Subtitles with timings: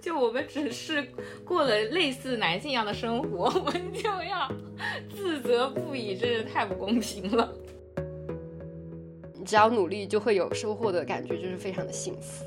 [0.00, 1.06] 就我们只是
[1.44, 4.50] 过了类似男性一样的生活， 我们就要
[5.10, 7.52] 自责不已，真是太不公平了。
[9.34, 12.44] 你只要努力就会有收获的感觉，就是非常的幸福。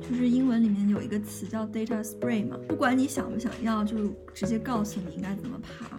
[0.00, 3.96] 就是英文里面有一个词叫 data spray 嘛，不管你想不想要，就
[4.34, 5.98] 直接告诉你应该怎么爬。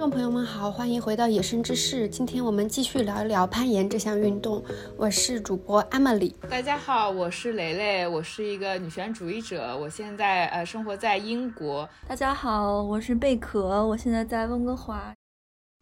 [0.00, 2.08] 观众朋友们好，欢迎回到野生知识。
[2.08, 4.64] 今天我们继续聊一聊攀岩这项运动。
[4.96, 6.32] 我是主播 Emily。
[6.48, 9.76] 大家好，我是蕾蕾，我是一个女权主义者。
[9.76, 11.86] 我现在呃生活在英国。
[12.08, 15.12] 大家好，我是贝壳，我现在在温哥华。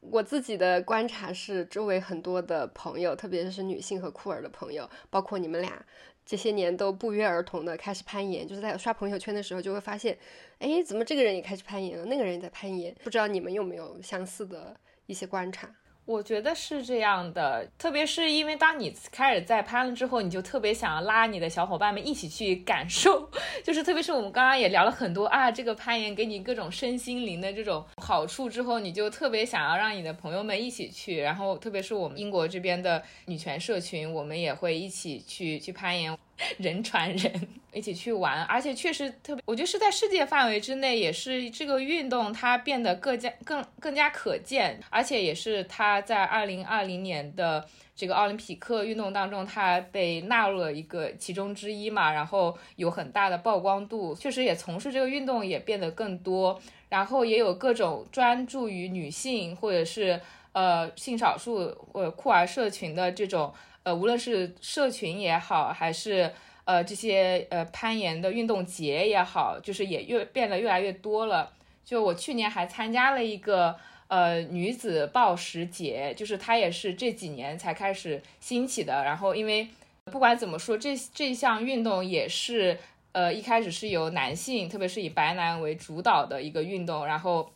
[0.00, 5.80] 我自己的观察是，周围很多的朋友，特别是女性和酷儿的朋友，包括你们俩。
[6.28, 10.18] 这些年都不约而同的开始攀岩，就是在刷朋友圈的时候就会发现，
[10.58, 15.74] 哎，怎么这个人也开始攀岩了，那个人也在攀岩，不知道你们有没有相似的一些观察？
[16.08, 23.30] 我觉得是这样的，特别是因为当你开始在攀了之后，你就特别想要拉你的小伙伴们一起去感受，
[23.62, 36.16] 就是特别是我们刚刚也聊了很多啊，这个攀岩给你各种身心灵的这种好处之后，你就特别想要让你的朋友们一起去，然后特别是我们英国这边的女权社群，我们也会一起去去攀岩。
[36.58, 47.66] 人传人一起去玩，而且确实特别，我觉得是在世界范围之内，也是这个运动它变得更加更更加可见，而且也是它在二零二零年的
[47.96, 60.20] 这个奥林匹克运动当中，它被纳入了一个其中之一嘛，然后有很大的曝光度，确实也从事这个运动也变得更多，然后也有各种专注于女性或者是
[60.52, 63.52] 呃性少数呃酷儿社群的这种。
[63.82, 66.32] 呃，无论是社群也好，还是
[66.64, 71.52] 呃这些呃攀岩的运动节也好，就是也越变得越来越多了。
[71.84, 73.76] 就我去年还参加了一个
[74.08, 79.02] 呃女子暴食节，就是它也是这几年才开始兴起的。
[79.04, 79.68] 然后因为
[80.04, 82.78] 不管怎么说，这这项运动也是
[83.12, 87.50] 呃一开始是由男性，特别是以白男为主导的一个运动，然后。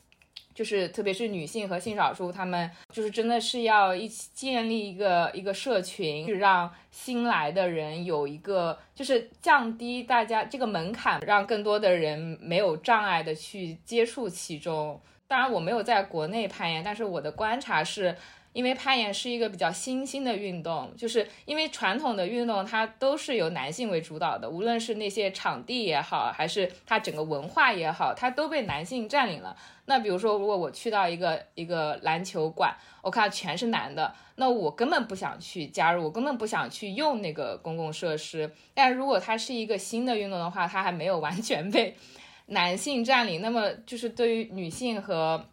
[0.54, 15.00] 就是特别是女性和性少数，他们就是真的是要一起建立一个一个社群，去让新来的人有一个，就是降低大家这个门槛，让更多的人没有障碍的去接触其中。
[15.26, 18.16] 当然，我没有在国内攀岩，但是我的观察是。
[18.52, 29.56] 因为攀岩是一个比较新兴的运动，就是因为传统的运动它都是由男性为主导的，无论是那些场地也好，还是它整个文化也好，它都被男性占领了。
[29.86, 38.52] 那比如说，如果我去到一个一个篮球馆，我看全是男的，那我根本不想去加入，我根本不想去用那个公共设施。
[38.74, 41.96] 但如果它是一个新的运动的话，它还没有完全被
[42.46, 45.44] 男性占领，那么就是对于女性和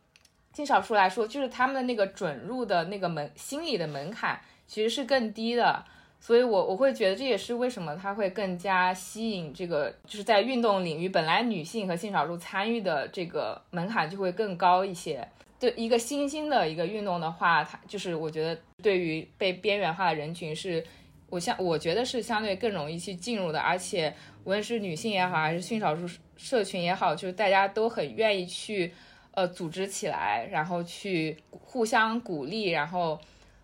[0.59, 4.37] 性少数来说，就是他们的那个准入的那个门心理的门槛
[4.67, 5.85] 其实是更低的，
[6.19, 15.25] 所以我我会觉得这也是为什么它会更加吸引这个，就是在运动领域本来女性和性少数参与的这个门槛就会更高一些。
[15.61, 20.83] 对一个新兴的一个运动的话，它就是我觉得对于被边缘化的人群是，
[21.29, 26.05] 我相我觉得是相对更容易去进入的，而且无论是女性也好，还是性少数
[26.35, 28.93] 社群也好，就是大家都很愿意去。
[29.31, 33.17] 呃，组织起来，然后去互相鼓励，然后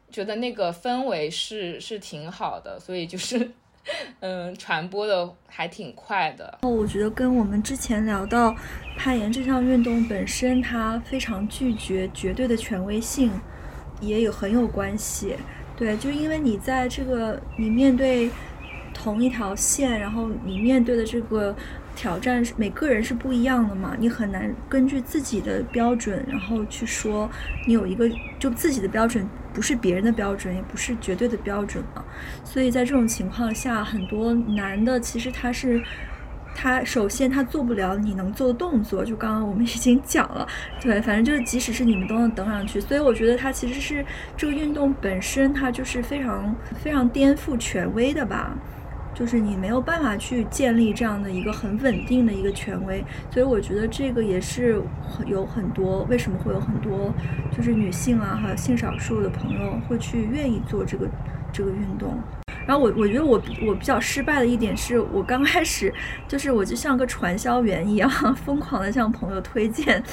[0.09, 3.51] 觉得那个氛围是是挺好的，所以就是，
[4.21, 6.59] 嗯，传播的还挺快的。
[6.61, 8.55] 哦，我觉得跟我们之前聊到
[8.95, 13.31] 攀岩这项运动本身，它非常拒绝绝对的权威性，
[13.99, 15.35] 也有很有关系。
[15.75, 18.29] 对，就因为你在这个你面对
[18.93, 21.53] 同一条线，然后你面对的这个。
[21.95, 27.29] 挑战是每个人是不一样的嘛，你很难根据自己的标准，然后去说
[27.65, 32.03] 你有一个就自己的标准不是别人的标准，也不是绝对的标准嘛。
[32.43, 35.81] 所以在这种情况下，很多男的其实他是
[36.53, 40.47] 他首先他做不了你能做的动作，就刚刚我们已经讲了，
[40.81, 44.05] 对，反正就是即使是你们都能登上去，所以我觉得他其实是
[44.37, 48.57] 这个运动本身它就是非常非常颠覆权威的吧。
[49.15, 53.01] 就是你没有办法去建立这样的一个很稳定的一个权威，
[53.31, 54.81] 所以我觉得这个也是
[55.25, 57.13] 有很多为什么会有很多
[57.55, 61.07] 就是女性啊，还有性少数的朋友会去愿意做这个
[61.53, 62.21] 这个运动。
[62.67, 65.93] 然后我我觉得我我比较失败的一点是我刚开始
[66.27, 70.03] 就是我就像个传销员一样， 疯狂的向朋友推荐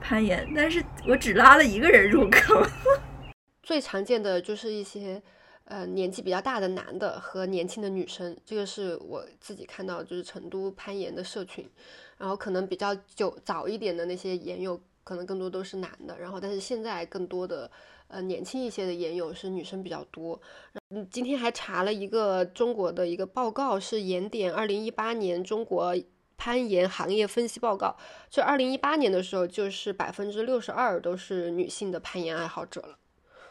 [0.00, 2.60] 攀岩，但是我只拉了一个人入坑。
[3.62, 5.22] 最常见的就是一些。
[5.68, 11.68] 呃，年纪比较大的男的和年轻的女生，这个是我自己看到，就是成都攀岩的社群，
[12.16, 16.18] 然后可能比较久早一点的那些岩友，可能更多都是男的。
[16.18, 17.70] 然后，但是现在更多的
[18.08, 20.40] 呃年轻一些的研友是女生比较多。
[20.88, 25.94] 嗯，今天还查了一个中国的一个报告，是研点二零一八年中国
[26.38, 27.94] 攀岩行业分析报告。
[28.30, 32.96] 就二零一八年的时候，就是百分之六十二都是女性的攀岩爱好者了。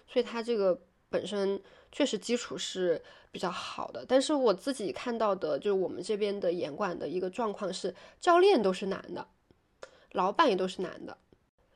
[0.07, 1.61] 所以它这个本身
[1.91, 3.01] 确实基础是
[3.31, 4.05] 比较好的。
[4.07, 9.27] 但是我自己看到的，就是我们这边的严管的一个状况是，教练都是男的，
[10.11, 11.17] 老板也都是男的。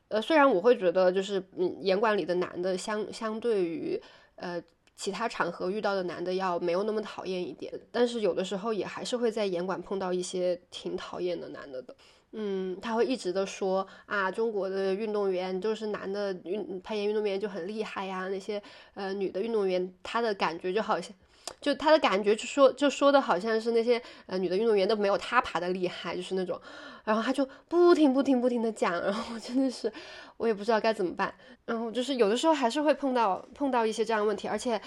[0.08, 4.00] 呃，虽然我会觉得，就是嗯，严管里的男的相相对于
[4.36, 4.62] 呃
[4.94, 11.96] 其他场合遇到的男的要没有那么讨厌一点，但是有的时候也还是会在严管碰到一些挺讨厌的男的的。
[12.32, 18.62] 嗯，他会一直的说啊，中国的运动员就是男的运攀岩运动员就很厉害呀，那些
[18.94, 21.12] 呃女的运动员，他的感觉就好像，
[21.60, 26.58] 就他的感觉就说就说的好像是那些呃女的运动员都没有他爬的厉害，就是那种，
[27.04, 29.92] 然后他就不停不停不停的讲，然后真的是
[30.36, 31.34] 我也不知道该怎么办，
[31.64, 34.80] 然后就是有的时候还是会碰到碰到一些这样的问题，而且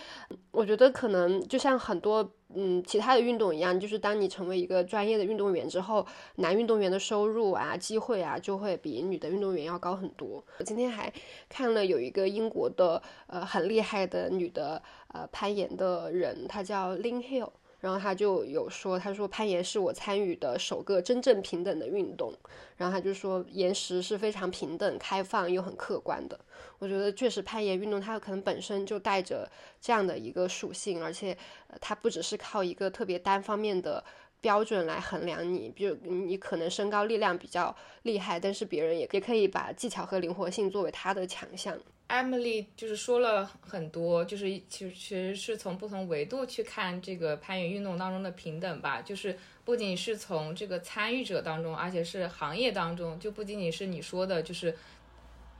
[0.52, 2.32] 我觉得可能就像很多。
[2.58, 10.42] 嗯，其他的运动一样，就是当你成为一个专业的运动员之后，男运动员的收入啊、机会啊，就会比女的运动员要高很多。
[10.60, 11.12] 我今天还
[11.50, 17.50] 看了有一个英国的呃很厉害的女的呃攀岩的人，她叫 Lin Hill。
[17.86, 22.34] 然后他就有说，他说攀岩是我参与的首个真正平等的运动。
[22.78, 26.36] 然后他就说，岩石是非常平等、开放又很客观的。
[26.80, 29.48] 我觉得确实攀岩运动它可能本身就带着
[29.80, 31.38] 这样的一个属性，而且
[31.80, 34.04] 它不只是靠一个特别单方面的
[34.42, 41.78] 标准来衡量你，比如你可能身高力量比较厉害，但是别人也也可以把技巧和灵活性作为他的强项。
[42.07, 54.75] Emily 就是说了很多，就是其实其实是从不同维度去看这个攀岩运动当中的平等吧，就是不仅是从这个参与者当中，而且是行业当中，就不仅仅是你说的，就是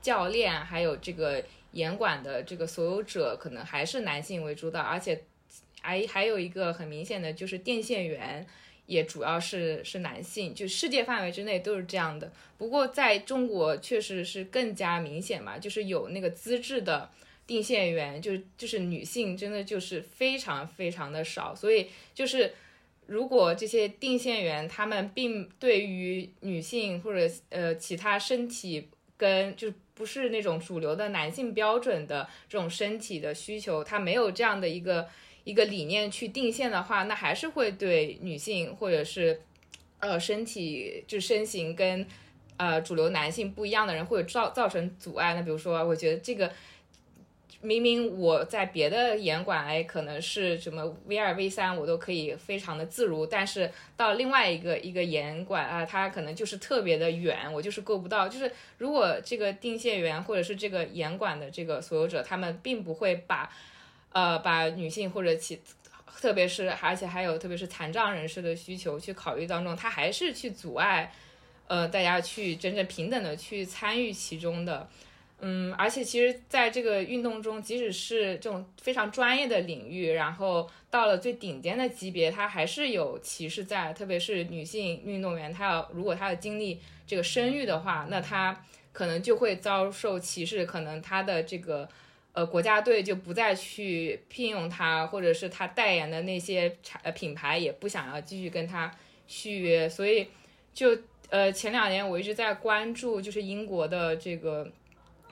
[0.02, 5.24] 教练，还有这个严管的这个所有者，可能还是男性为主导，而且
[5.82, 8.46] 还还有一个很明显的就是电线员。
[8.88, 12.32] 也主要是是男性，就世界范围之内都是这样的。
[12.58, 17.10] 不过在中国确实是更加明显嘛，就是有那个资质的
[17.48, 21.56] 定线员，就是就是女性真的就是非常非常的少。
[21.56, 22.54] 所以就是
[23.08, 35.08] 如果这些定线员他们并对于女性或者呃其他身体跟就不是那种主流的男性标准的这种身体的需求，他没有这样的一个。
[35.46, 39.40] 一个理念去定线的话，那还是会对女性或者是，
[40.00, 42.04] 呃，身体就身形跟，
[42.58, 45.36] 呃，主流男性不一样的人会造造成阻碍。
[45.36, 46.52] 那比如说，我觉得这个
[47.62, 58.28] 明明我在别的严管，哎，可能是什么 V 二 V 三，我都可以非常的自如，但是到另外一个一个严管啊，它可能就是特别的远，我就是够不到。
[58.28, 63.48] 就是如果这个定线员或者是这个严管的这个所有者，他们并不会把。
[64.16, 65.60] 呃，把女性或者其，
[66.22, 71.12] 特别是而且还有特别是残障人士的需求去考虑当中，他还是去阻碍，
[71.68, 74.88] 呃，大家去真正平等的去参与其中的，
[75.42, 88.64] 嗯，而且其实在这个运动中，即使是这种非常专业的领域，然后到了最顶尖的级别，他还是有歧视在，特别是女性运动员，她要如果她要经历这个生育的话，那她
[88.94, 91.90] 可能就会遭受歧视，可能她的这个。
[92.36, 98.92] 呃，国家队就不再去聘用他，或者是他代言的那些产呃品牌也不想要继续跟他
[99.26, 100.28] 续约，所以
[100.74, 100.98] 就
[101.30, 104.70] 呃前两年我一直在关注，就是英国的这个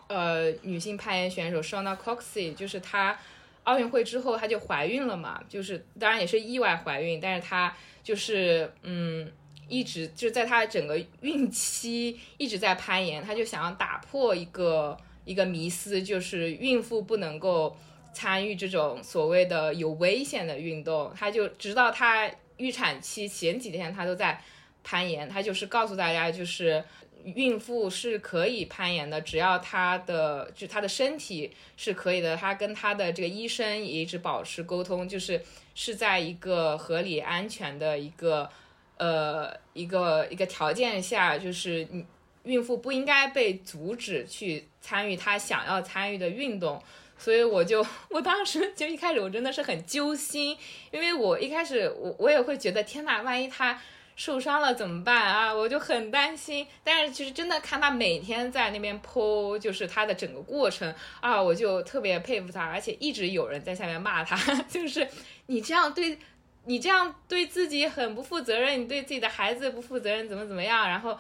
[0.08, 3.20] 呃女性攀岩选手 Shona Coxie，就是她
[3.64, 9.30] 奥运会之后她就怀孕了嘛，就是当然也是意外怀孕，但是她就是嗯
[9.68, 14.98] 一直就是在她整个孕期一直在攀岩，她就想要打破一个。
[15.26, 17.76] 一个迷思就是孕妇不能够
[18.14, 21.14] 参与这种所谓的有危险的运动。
[21.16, 24.42] 她就直到她预产期前几天，她都在
[24.84, 25.28] 攀岩。
[25.30, 26.84] 她就是告诉大家，就是
[27.24, 32.36] 孕妇是可以攀岩的，只要她的就她的身体是可以的。
[32.36, 35.42] 她跟她的这个医生也一直保持沟通，就是
[35.74, 38.50] 是在一个合理安全的一个
[38.98, 42.06] 呃一个一个条件下，就是你。
[42.44, 46.82] 孕妇不应该被阻止去参与她想要参与的运动，
[47.18, 50.58] 所以我就我当时就一开始我真的是很揪心，
[50.92, 53.82] 因为我一开始我我也会觉得天呐，万一她
[54.16, 55.54] 受伤了怎么办啊？
[55.54, 56.68] 我就很担心。
[56.84, 64.36] 但是其实真的看她每天在那边剖，就是她的整个过程啊，我就特别佩服她，而且一直有人在下面骂她，
[64.68, 65.08] 就是
[65.46, 66.18] 你这样对，
[66.66, 71.18] 你这样对自己很不负责任，你对自己的孩子不负责任，怎么怎么样，然后。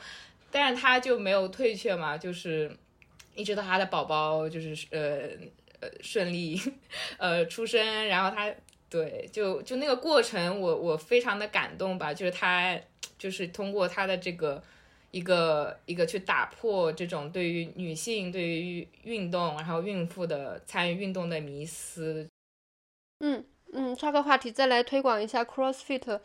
[0.53, 2.72] 但是他就没有退却嘛，就是
[3.33, 5.27] 一直到他的宝宝就是呃
[5.79, 6.62] 呃顺利
[7.17, 8.53] 呃出生，然后他
[8.88, 12.79] 对就就那个过程，我我非常的感动吧，就是他
[13.17, 14.63] 就是通过他的这个
[15.10, 22.29] 一个一个去打破这种对于女性对于运动然后孕妇的参与运动的迷思，
[23.19, 23.43] 嗯。
[23.75, 26.20] 嗯，插个话题，再来推广一下 CrossFit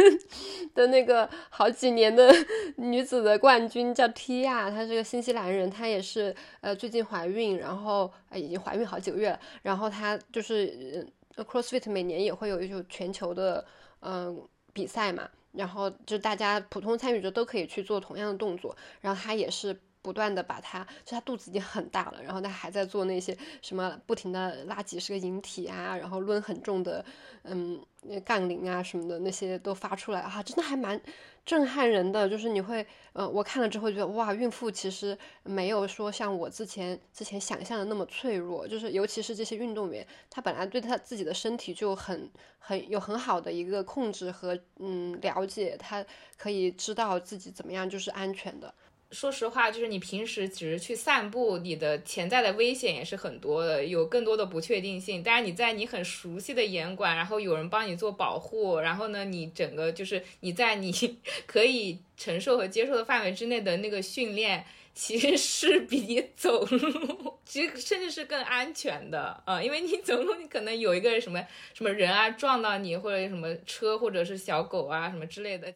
[0.74, 2.34] 的那个好几年的
[2.76, 13.64] 女子的冠军叫 Tia，她是个新西兰人，她也是呃最近怀孕，然后呃已经怀孕好几个月了，然后她就是呃 CrossFit 每年也会有一种全球的
[14.00, 14.40] 嗯
[14.72, 19.78] 比赛嘛，然后就大家普通参与者都可以去做同样的动作，然后她也是。
[20.08, 27.04] 不断的把他，就他肚子已经很大了，然后他还在做那些什么，不停的拉几十个引体啊，然后抡很重的，
[27.42, 27.78] 嗯，
[28.24, 30.98] 杠铃啊什么的那些都发出来啊，真的还蛮
[31.44, 32.26] 震撼人的。
[32.26, 46.02] 就是你会，呃，我看了之后觉得，哇，孕妇其实没有说像我之前之前想象的那么脆弱，就是尤其是这些运动员，他本来对他自己的身体就很很有很好的一个控制和嗯了解，他
[46.38, 48.72] 可以知道自己怎么样就是安全的。
[49.10, 55.22] 说实话，就是你平时只是去散步，你的潜在的危险也是很多的，有更多的不确定性。
[55.22, 60.92] 但是你在你很熟悉的严管，然后有人帮你做保护，然后呢，你整个就是你在你
[61.46, 75.72] 可以承受和接受的范围之内的那个训练，其实是比你走路，其实甚至是更安全的啊，因为你走路，你可能有一个什么什么人啊撞到你，或者什么车或者是小狗啊什么之类的。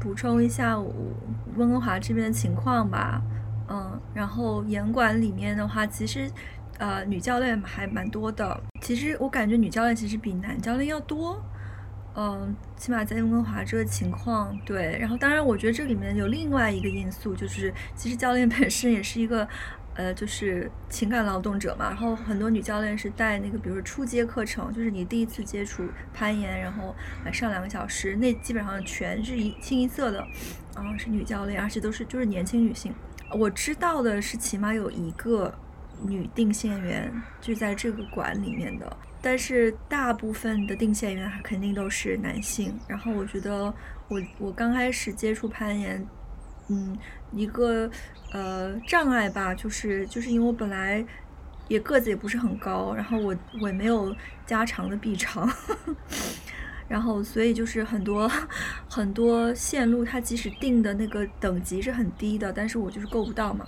[0.00, 0.78] 补充一下
[1.58, 3.20] 温哥华这边的情况吧，
[3.68, 6.30] 嗯，然后严管里面的话，其实，
[6.78, 8.58] 呃，女教练还蛮多的。
[8.80, 11.42] 其实我感觉女教练其实比男教练要多，
[12.14, 14.96] 嗯，起码在温哥华这个情况，对。
[14.98, 19.46] 然后当然，我觉得这里面有另外一个因素，就是其实教练本身也是一个。
[19.98, 25.82] 呃，就是情感劳动者嘛，然后很多女教练是带那个，比如说初阶课程，就是你第一次接触
[26.14, 30.24] 攀岩，然后来上两个小时，那基本上全是一清一色的，
[30.76, 32.94] 然啊，是女教练，而且都是就是年轻女性。
[33.32, 35.52] 我知道的是，起码有一个
[36.00, 42.78] 女定线员就在这个馆里面的，但是大部分的定线员肯定都是男性。
[42.86, 43.74] 然后我觉得，
[44.06, 46.06] 我我刚开始接触攀岩。
[46.70, 46.94] 嗯，
[47.32, 47.90] 一个
[48.32, 51.04] 呃障碍吧，就是就是因为我本来
[51.68, 54.14] 也个子也不是很高，然后我我也没有
[54.46, 55.50] 加长的臂长，
[56.88, 58.30] 然后所以就是很多
[58.88, 63.66] 很多线路，它即使定的那个等级是很低的，但是我就是够不到嘛。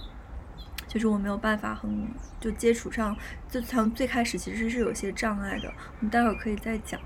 [0.91, 2.09] 就是我没有办法很
[2.41, 3.17] 就接触上，
[3.49, 7.01] 就从最开始其实是有些障碍的，我们待会儿可以再讲。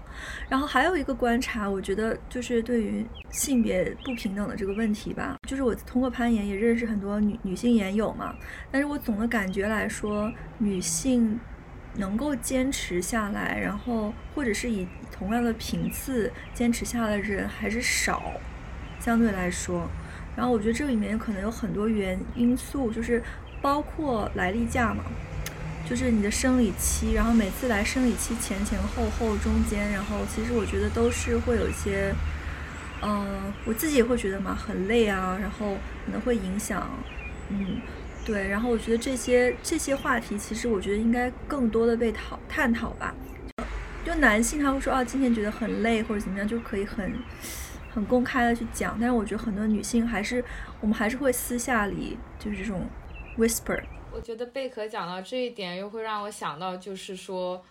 [0.48, 8.34] 然后还有一个观察，我觉得就是对于性别不平等的这个问题吧，就是我通过攀岩也认识很多女女性岩友嘛，
[8.72, 11.38] 但是我总的感觉来说，女性
[11.96, 18.32] 能够坚持下来，然后或者是以同样的频次坚持下来的人还是少，
[18.98, 19.86] 相对来说。
[20.34, 23.22] 然后我觉得这里面可能有很多原因素，就是。
[23.64, 25.02] 包括来例假嘛，
[25.88, 32.14] 就是你的生理期，然后每次来生理期前前后后中间，然后其实我觉得都是会有一些，
[33.00, 36.86] 嗯，我自己也会觉得嘛很累啊，然后可能会影响，
[37.48, 37.80] 嗯，
[38.22, 43.14] 对，然后我觉得这些这些话题其实我觉得应该更多的被讨探讨吧，
[44.04, 47.14] 就男性他会说啊今天觉得很累或者怎么样就可以很
[47.94, 50.44] 很公开的去讲，但是我觉得很多女性还是
[50.82, 52.86] 我们还是会私下里就是这种。
[53.36, 57.64] Whisper，我觉得贝壳讲到这一点，又会让我想到，就是说，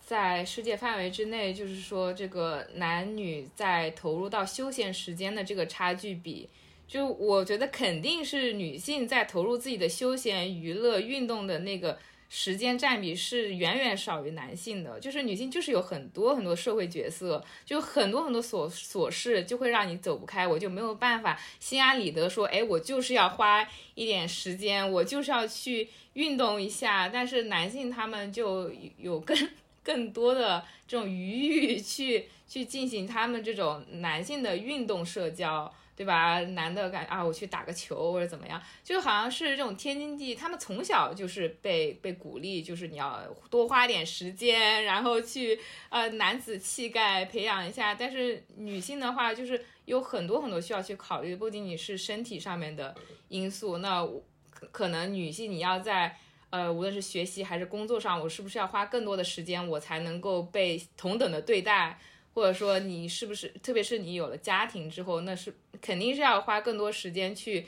[0.00, 6.48] 在世界范围之内，就是说这个男女在投入到休闲时间的这个差距比，
[6.88, 11.98] 就我觉得肯定是女性在投入自己的休闲娱乐运动的那个。
[12.28, 27.08] 时间占比是远远少于男性的，就是女性就是有很多很多社会角色，就很多很多琐琐事就会让你走不开，我就没有办法心安理得说，哎，我就是要花一点时间，我就是要去运动一下。
[27.08, 29.36] 但是男性他们就有更
[29.84, 35.72] 更多的这种余裕去去进行他们这种男性的运动社交。
[35.96, 36.38] 对吧？
[36.50, 40.34] 男的感啊，我去打个球或者怎么样，就好像是这种天经地义。
[40.34, 47.94] 他们从小就是被被鼓励，就是你要多花点时间，然后去呃男子气概培养一下。
[47.94, 52.94] 但是女性的话，就是有很多很多需要去考虑，不仅仅是身体上面的
[53.28, 53.78] 因素。
[53.78, 54.06] 那
[54.70, 56.14] 可能女性你要在
[56.50, 61.98] 呃无论是学习还是工作上，我是不是要花更多的时间，我才能够被同等的对待？
[62.36, 67.64] 或者说你是不是，特别是你有了家庭之后，那是肯定是要花更多时间去。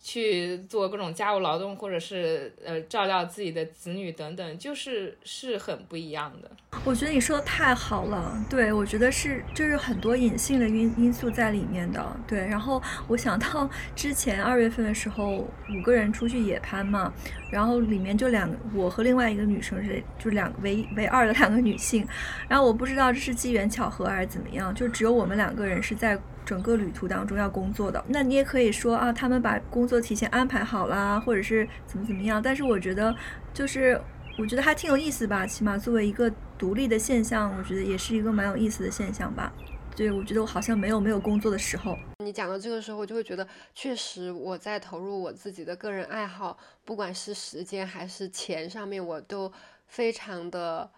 [0.00, 6.50] 去做各种家务劳动，或者是呃照料自己的子女等等，就是是很不一样的。
[6.84, 12.16] 我觉得你说的太好了，对我觉得是就是很多隐性的因因素在里面的。
[12.26, 17.12] 对，然后我想到之前二月份的时候，五个人出去野攀嘛，
[17.50, 22.06] 然后里面就两个我和另外一个女生是就两个唯唯二的两个女性，
[22.48, 26.18] 然后我不知道这是机缘巧合还是怎么样，就只有我们两个人是在。
[26.48, 32.42] 整个旅途当中要工作的，那你也可以说啊，他们把工作提前安排好啦，或者是怎么怎么样。
[32.42, 33.14] 但是我觉得，
[33.52, 34.00] 就是
[34.38, 39.52] 我觉得还挺有意思吧，起码作为一个独立的现象，我觉得也是一个蛮有意思的现象吧。
[39.94, 41.94] 对，我觉得我好像没有没有工作的时候。
[42.24, 49.52] 你讲到这个时候，我就会觉得，确实我在投入我自己的个人爱好，不管是时间还是钱上面，我都
[49.86, 50.90] 非常的，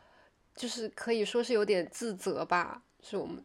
[0.54, 3.42] 就是可以说是有点自责吧，是我们。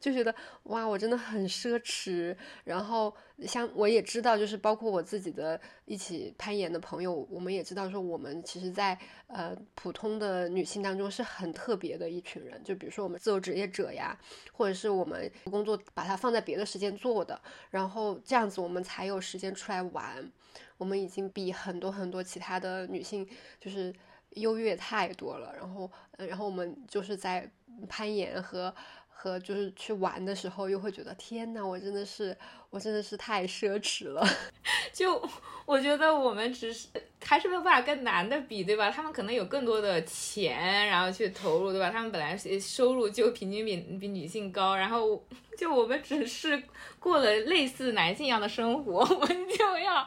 [0.00, 2.36] 就觉得哇，我真的很奢侈。
[2.64, 3.14] 然后
[3.46, 12.62] 像我也知道，就是包括我自己的一起攀岩的朋友，我们也知道说，我们其实，在呃普通的女性当中是很特别的一群人。
[12.64, 14.18] 就比如说我们自由职业者呀，
[14.52, 17.40] 或者是我们工作把它放在别的时间做的，
[17.70, 20.30] 然后这样子我们才有时间出来玩。
[20.78, 23.26] 我们已经比很多很多其他的女性
[23.60, 23.94] 就是
[24.30, 25.54] 优越太多了。
[25.54, 27.50] 然后，然后我们就是在
[27.88, 28.74] 攀岩和。
[29.18, 32.36] 和就是去玩的时候，又会觉得天哪，我真的是，
[32.68, 34.22] 我真的是太奢侈了。
[34.92, 35.20] 就
[35.64, 36.88] 我觉得我们只是
[37.24, 38.90] 还是没有办法跟男的比，对吧？
[38.90, 41.90] 他们可能有更多的钱，然后去投入，对吧？
[41.90, 45.24] 他们本来收入就平均比比女性高，然后
[45.56, 46.62] 就我们只是
[47.00, 50.06] 过了类似男性一样的生活， 我们就要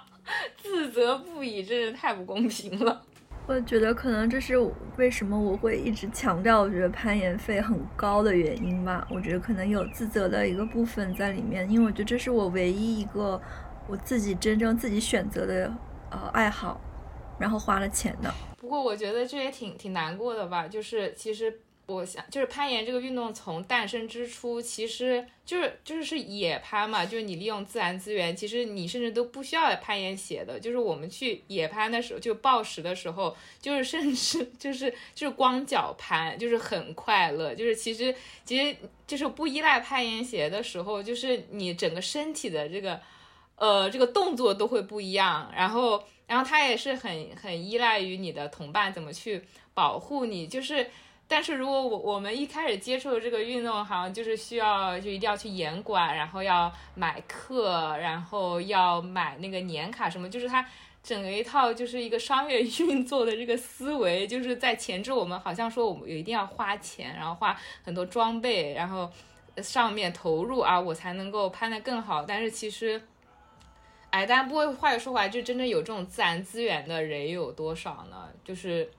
[0.62, 3.06] 自责不已，真是太不公平了。
[3.50, 4.56] 我觉得可能这是
[4.96, 9.08] 为什么我会一直强调，我觉得攀岩费很高的原因吧。
[9.10, 13.41] 我觉得可能有自责的一个部分在里面，因为我觉得这是我唯一一个
[13.88, 15.74] 我自己真正自己选择的
[16.12, 16.79] 呃爱好，
[17.39, 18.32] 然后花了钱的。
[18.60, 21.62] 不过我觉得这也挺挺难过的吧，就是其实。
[21.89, 30.59] 我想就是攀岩这个运动从诞生之初，其实就是就是是野攀嘛，就是你利用自然资源，其实你甚至都不需要攀岩鞋的。
[30.59, 37.55] 就是我们去野攀的时候，就暴食的时候，就是甚至就是就是光脚攀，就是很快乐。
[37.55, 38.14] 就是其实
[38.46, 43.01] 其实就是不依赖攀岩鞋的时候，就是你整个身体的这个
[43.55, 45.51] 呃这个动作都会不一样。
[45.55, 49.42] 然后然后它也是很很依赖于你的同伴怎么去
[49.74, 50.85] 保护你，就是。
[51.31, 60.65] 但是如果我我们一开始接触的这个运动，好像就是需要就一定要去严管，然后要买课，然后要买那个年卡什么，就是它
[61.03, 69.07] 整个一套就是一个商业 运作的这个思维，就是在前置我们好像说我们有一定要花钱，然后花很多装备，然后
[69.57, 72.24] 上面投入啊，我才能够攀得更好。
[72.24, 73.00] 但是其实，
[74.09, 78.29] 哎，但不过话又说回来，就真正有这种自然资源的人有多少呢？
[78.44, 78.89] 就是。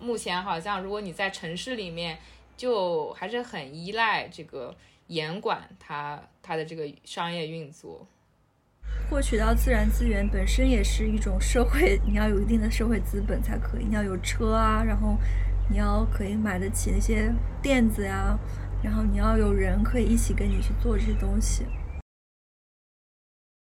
[0.00, 2.18] 目前好像，如果你在城市里面，
[2.56, 4.74] 就还是很依赖这个
[5.06, 8.06] 严管它它的这个商业运作。
[9.10, 13.84] 获取到自然资源本身也是一种社会，你要有一定的社会资本才可以。
[13.84, 15.16] 你要有车啊，然后
[15.70, 18.38] 你要可以买得起那些垫子呀，
[18.82, 21.64] 然后你要有人可以一起跟你去做这些东西。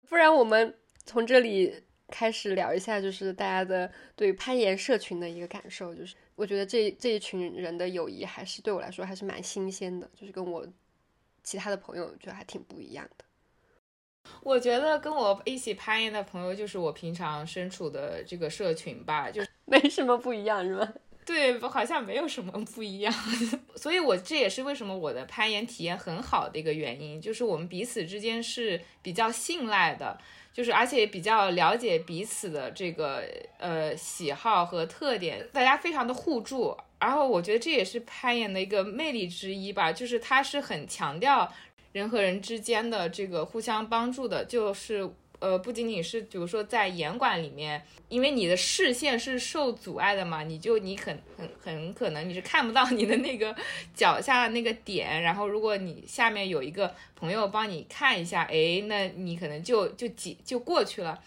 [0.09, 1.85] 不然我们从这里。
[2.13, 5.95] 开始聊一下，就是大家的对攀岩社群的一个感受。
[5.95, 10.09] 就是我觉得这这一群人的友谊，还是对我来说还是蛮新鲜的。
[10.15, 10.67] 就是跟我
[11.43, 13.25] 其他的朋友，觉得还挺不一样的。
[14.43, 20.93] 我觉得跟我一起攀岩的朋友，就是我平常身处的这个社群吧，就 没什么不一样，是吗？
[21.25, 23.13] 对，好像没有什么不一样。
[23.77, 30.19] 所以，我这也是为什么我的攀岩体验很好的一个原因，就是我们彼此之间是比较信赖的。
[30.53, 33.25] 就是，而且也比较了解彼此的这个
[33.59, 36.77] 呃喜好和特点，大家非常的互助。
[37.01, 41.53] 然后我觉得这也是攀岩的一个魅力之一吧，就是它是很强调
[41.93, 45.15] 人和人之间的这个互相帮助的，就是。
[45.43, 53.53] 呃，不仅仅是，比如说在严管里面，因为你的视线是受阻碍的嘛，你就你很很很可能你是看不到你的那个
[53.93, 61.21] 脚下的那个点，然后如果你下面有一个朋友帮你看一下，哎，那你可能就就挤就过去了。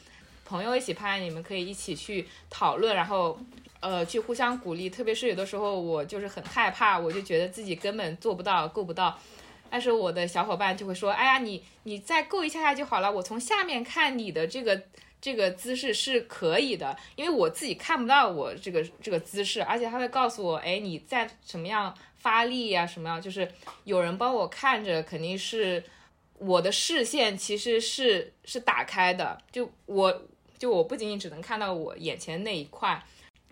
[0.45, 3.37] 朋友一起拍，你们可以一起去讨论，然后
[3.81, 4.89] 呃去互相鼓励。
[4.89, 9.19] 特别是有的时候我就是很害怕，我就觉得自己根本做不到，够不到。
[9.69, 13.11] 但是我的小伙伴就会说：“哎呀，你你再够一下下就好了。
[13.11, 14.81] 我从下面看你的这个
[15.19, 23.51] 这个姿势是可以的，因为我自己看不到我这个这个姿势，而且他会告诉我，哎，你在什么样发力呀，什么样，就是
[23.83, 25.83] 有人帮我看着，肯定是
[26.37, 30.23] 我的视线其实是是打开的，就我
[30.57, 33.03] 就我不仅仅只能看到我眼前那一块。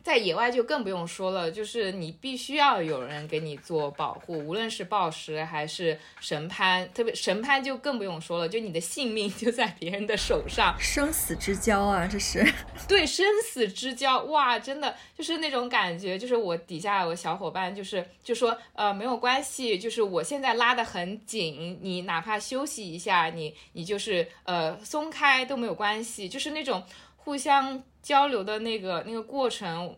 [0.03, 12.45] 在野外就更不用说了，就是你必须要有人给你做保护，无论是暴食还是神攀，特别神攀就更不用说了，就你的性命就在别人的手上，生死之交啊，这是
[12.85, 26.83] 对生死之交，哇，真的就是那种感觉，就是我底下有个小伙伴就是就说，呃，没有关系，就是我现在拉得很紧，你哪怕休息一下，你你就是呃松开都没有关系，就是那种
[27.15, 27.81] 互相。
[28.03, 29.95] 交流的那个那个过程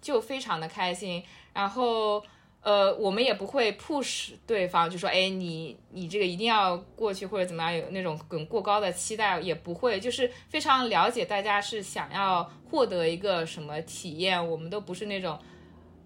[0.00, 1.20] 就非常的开心，
[1.52, 2.24] 然后
[2.62, 15.38] 呃，我们也不会 push 对方，就说哎，你你这个一定要过去或者怎么样，有那种很过高的期待也不会，就是非常了解大家是想要获得一个什么体验，我们都不是那种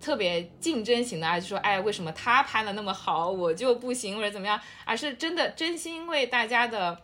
[0.01, 6.99] 特别竞争型的啊，就说哎，为什么他拍的那么好，我就不行或者怎么样，而是真的真心为大家的。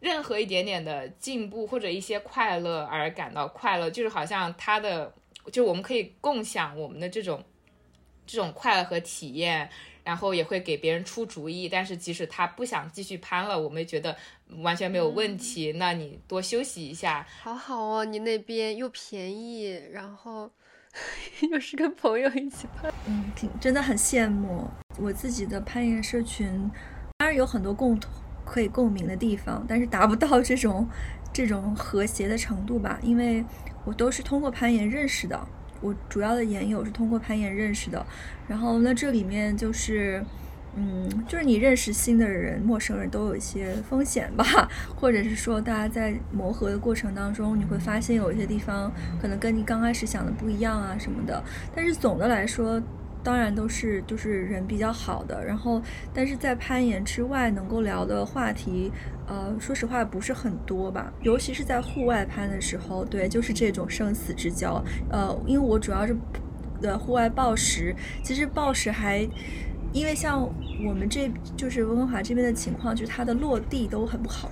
[0.00, 5.12] 任何一点点的进步或者一些快乐而感到快乐，就是好像他的，
[5.52, 7.44] 就我们可以共享我们的这种
[8.26, 9.68] 这种快乐和体验，
[10.02, 11.68] 然后也会给别人出主意。
[11.68, 14.16] 但是即使他不想继续攀了，我们也觉得
[14.62, 15.72] 完全没有问题。
[15.72, 20.50] 那你多休息一下，好好哦，你那边又便宜，然后
[21.50, 24.66] 又是跟朋友一起攀，嗯，挺真的很羡慕
[24.98, 26.70] 我自己的攀岩社群，
[27.18, 28.10] 当然有很多共同。
[28.50, 30.88] 可以共鸣的地方，但是达不到这种
[31.32, 33.44] 这种和谐的程度吧，因为
[33.84, 35.40] 我都是通过攀岩认识的，
[35.80, 38.04] 我主要的岩友是通过攀岩认识的，
[38.48, 40.20] 然后那这里面就是，
[40.74, 44.44] 嗯，就是你认识新的人、陌生人都有一些风险吧，
[44.96, 51.40] 或者是说大家在磨合的过程当中，你会发现有一些地方可能跟你刚开始想的不一样啊什么的，
[51.72, 52.82] 但是总的来说。
[53.22, 55.80] 当然都是就是人比较好的，然后
[56.12, 58.90] 但是在攀岩之外能够聊的话题，
[59.26, 66.16] 呃，说实话不是很多吧，尤其是在户外攀的时候，对，就是这种生死之交，呃，因为我主要是
[66.80, 69.28] 的户外暴食，其实暴食还，
[69.92, 70.42] 因为像
[70.86, 74.50] 我们这就是温哥华这边的情况，就是它的落地都很不好。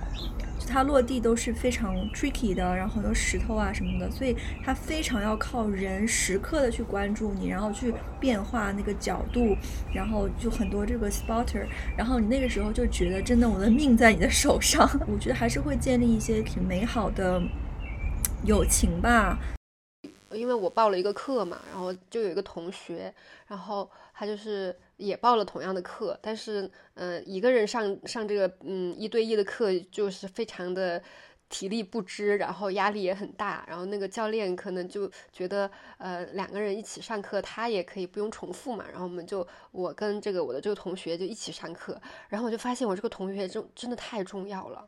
[0.69, 9.57] 它落地都是非常 tricky 的，然后很多石头啊什么的，所以它非常要靠人时刻的去关注你，然后去变化那个角度，
[9.93, 11.65] 然后就很多这个 spotter，
[11.97, 17.41] 然后你那个时候就觉得真的我的命在你的手上， 我觉得还是会建立一些挺美好的
[18.45, 19.37] 友情吧。
[20.31, 23.11] 因为我报了一个课嘛，然后就有一个同学，
[23.47, 31.01] 然后他就是也报了同样的课，但是，嗯，一个人上上这个嗯一对一的课就是非常的
[31.47, 44.85] 体力不支，然后压力也很大，然后那个教练可能就觉得，呃，两个人一起上课，他也可以不用重复嘛，然后我们就我跟这个我的这个同学就一起上课，然后我就发现我这个同学真真的太重要了。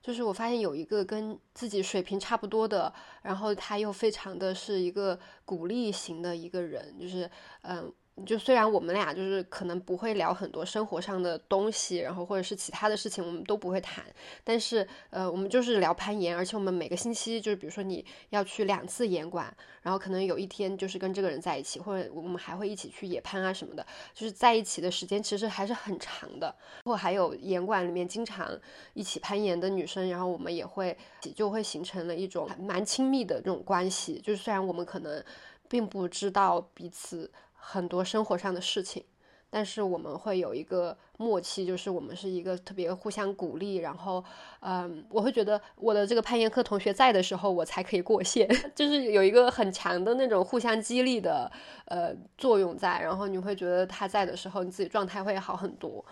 [0.00, 7.28] 就是我发现有一个跟自己水平差不多的，然后他又非常的是一个鼓励型的一个人，就是
[7.62, 7.92] 嗯。
[8.26, 14.04] 就虽然我们俩就是可能不会聊很多生活上的东西，然后或者是其他的事情，我们都不会谈。
[14.44, 26.54] 但是呃，我们就是聊攀岩，而且我们每个星期就是比如说你要去两次岩馆，然后可能有一天就是跟这个人在一起，或者我们还会一起去野攀啊什么的，就是在一起的时间其实还是很长的。
[26.84, 28.46] 或还有岩馆里面经常
[28.92, 30.94] 一起攀岩的女生，然后我们也会
[31.34, 34.20] 就会形成了一种蛮亲密的这种关系。
[34.22, 35.24] 就是虽然我们可能
[35.66, 37.30] 并不知道彼此。
[37.64, 39.04] 很多生活上的事情，
[39.48, 44.22] 但是我们会有一个默契，就是我们是一个特别互相鼓励，然后，
[44.60, 51.50] 嗯，我会觉得我的这个攀岩课同学在的时候，我才可以过线， 就是有一个很强的那种互相激励的
[51.86, 56.04] 呃作用在，然后你会觉得他在的时候，你自己状态会好很多。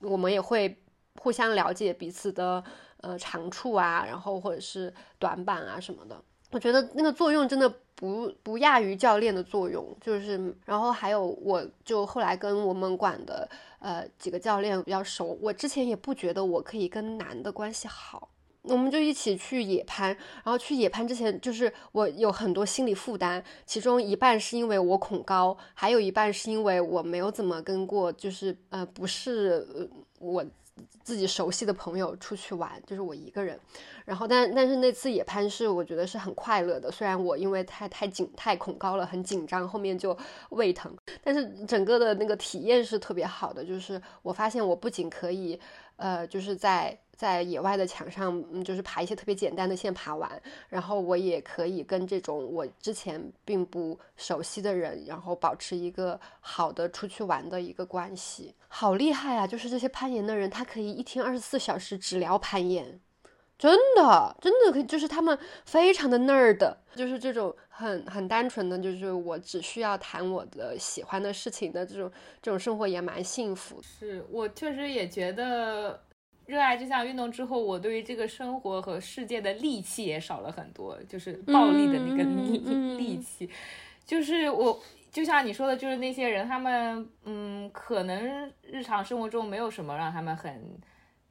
[0.00, 0.82] 我们也会
[1.20, 2.64] 互相了解彼此的
[3.02, 6.20] 呃长处啊，然后或者是短板啊什么的。
[6.50, 18.30] 我觉得那个作用真的不不亚于教练的作用，就是，然后还有，我就后来跟我们馆的呃几个教练比较熟，我之前也不觉得我可以跟男的关系好，
[18.62, 30.44] 我们就一起去野攀，然后去野攀之前，就是我有很多心理负担，其中一半是因为我恐高，还有一半是因为我没有怎么跟过，就是呃不是我。
[31.02, 33.58] 自己熟悉的朋友出去玩，就是我一个人。
[34.04, 36.90] 然后，但但是那次野攀是我觉得是很快乐的。
[36.90, 40.16] 虽然我因为太太紧太恐高了，很紧张，后面就
[40.50, 40.92] 胃疼。
[41.22, 45.60] 但是整个的那个体验是特别好的，就是我发现我不仅可以
[46.00, 50.30] 呃，就是在在野外的墙上，嗯，就是爬一些特别简单的线爬完，
[50.70, 59.46] 然后我也可以跟这种我之前并不熟悉的人，然后保持一个好的出去玩的一个关系，好厉害啊！
[59.46, 62.98] 就是这些攀岩的人，他可以一天二十四小时只聊攀岩。
[63.58, 72.12] 真的，真的可以，就是他们非常的 nerd，就是这种很很单纯的，就是我只需要谈我的喜欢的事情的这种
[72.42, 73.80] 这种生活也蛮幸福。
[73.82, 76.00] 是我确实也觉得，
[76.46, 82.60] 热爱这项运动之后，我对于这个生活和世界的戾气也少了很多，就是暴力的那个戾
[82.98, 83.48] 戾气。
[84.04, 84.78] 就是我
[85.10, 90.78] 就像你说的，就是那些人，他们嗯，可能日常生活中没有什么让他们很。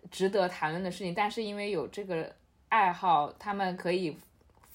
[0.09, 2.33] 值得谈论的事情，但是因为有这个
[2.69, 4.17] 爱好，他们可以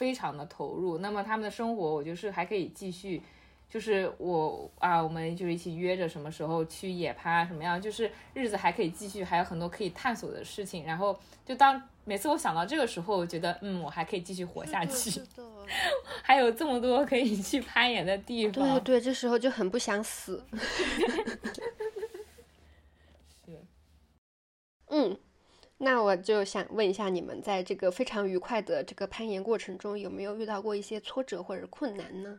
[0.05, 0.99] 非常的投入。
[0.99, 3.23] 那么他们的生活，我就是还可以继续，
[3.71, 10.85] 就是我啊，我们就是一起约着什么时候去野攀什么样，就是日子还可以继续，还有很多可以探索的事情。
[10.85, 15.23] 然后就当每次我想到这个时候，我觉得嗯，我还可以继续活下去，
[16.23, 18.79] 还有这么多可以去攀岩的地方。
[18.81, 20.45] 对对，这时候就很不想死。
[24.89, 25.17] 嗯，
[25.79, 32.39] 那我就想问一下，你们在这个非常愉快的这个攀岩过程中，有没有遇到过一些挫折或者困难呢？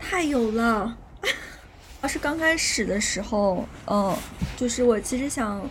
[0.00, 0.96] 太有了，
[2.02, 4.16] 要是刚开始的时候，嗯，
[4.56, 5.68] 就是我其实想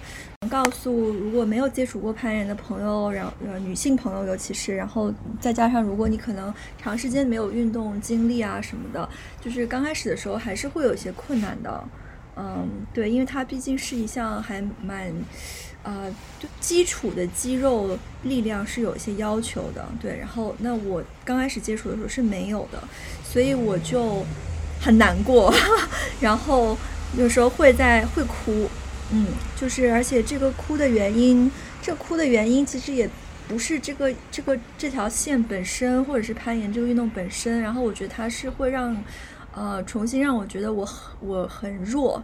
[0.50, 11.84] 告诉如果没有接触过攀岩的朋友，然后女性朋友尤其是，然后再加上如果你可能长时间没有运动经历啊什么的，就是刚开始的时候还是会有些困难的。
[12.38, 15.14] 嗯，对，因为它毕竟是一项还蛮。
[15.84, 20.18] 呃，就基础的肌肉力量是有一些要求的，对。
[20.18, 22.84] 然后，那我刚开始接触的时候是没有的，
[23.24, 24.26] 所以我就
[24.82, 25.54] 很难过，
[26.20, 26.78] 然后
[27.18, 28.68] 有时候会在会哭，
[29.14, 31.50] 嗯，就是而且这个哭的原因，
[31.82, 33.10] 这哭的原因其实也
[33.48, 39.02] 不是这个这个这条线本身，或者是攀岩这个运动本身，然后我觉得它是会让
[39.58, 40.88] 呃重新让我觉得我
[41.20, 42.22] 我很弱。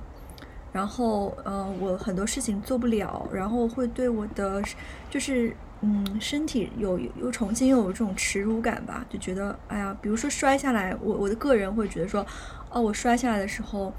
[0.71, 4.59] 然后，呃，我很多事情做不了，然后会对我的，
[5.07, 12.25] 就是，嗯，身体有又重新又有这种耻辱感吧，就觉得，哎呀，比如说摔下来，我我的个人会觉得说，
[12.71, 13.93] 哦，我摔下来的时候，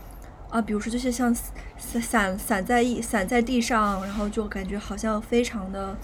[0.51, 1.33] 啊，比如说就是像
[1.79, 5.97] 散散散在一散在地上，然后就感觉好像非常的，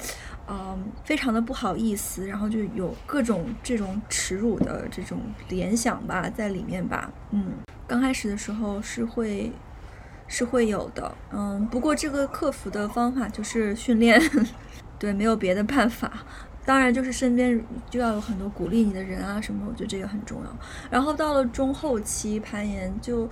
[0.50, 7.52] 嗯，非常的不好意思，然后就有各种这种耻辱的这种联想吧在里面吧，嗯，
[7.86, 9.52] 刚开始的时候是会。
[10.32, 14.16] 是会有的，嗯，不过这个克服的方法就是训练，
[14.96, 16.08] 对，没有别的办法。
[16.64, 17.60] 当然，就是身边
[17.90, 20.56] 就要有很多鼓励你的人啊什么，我觉得这个很重要。
[20.88, 23.28] 然后到了中后期攀岩就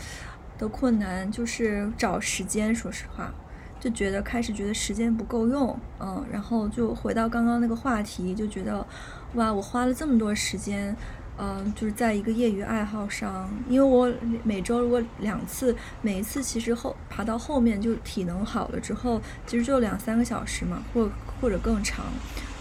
[0.58, 3.32] 的困难就是找时间，说实话，
[3.80, 8.86] 就觉得开始觉得时间不够用，嗯，然后就回到刚刚那个话题，就觉得
[9.34, 10.96] 哇，我花了这么多时间。
[11.40, 14.12] 嗯，就是在一个业余爱好上，因为我
[14.42, 21.08] 每周如果两次，每一次其实后爬到后面就体能好了之后，其实就两三个小时嘛，或
[21.40, 22.06] 或者更长，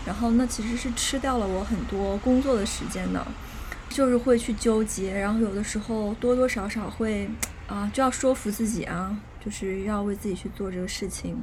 [0.05, 3.25] 然后那其实是吃掉了我很多工作的时间的，
[3.89, 7.27] 就是会去纠结，然后有的时候多多少少会
[7.65, 9.17] 啊，就要说服自己啊。
[9.47, 11.37] 就是要为自己去做这个事情，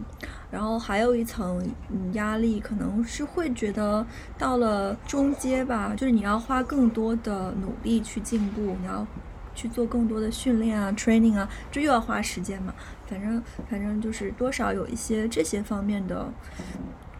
[0.51, 9.07] 然后还有一层嗯压力，可能是会觉得到了中阶吧，就是你要花更多的努力去进步，你要
[9.55, 12.75] 去做更多的训练啊，training 啊，这又要花时间嘛。
[13.07, 16.31] 反正反正就是多少有一些这些方面的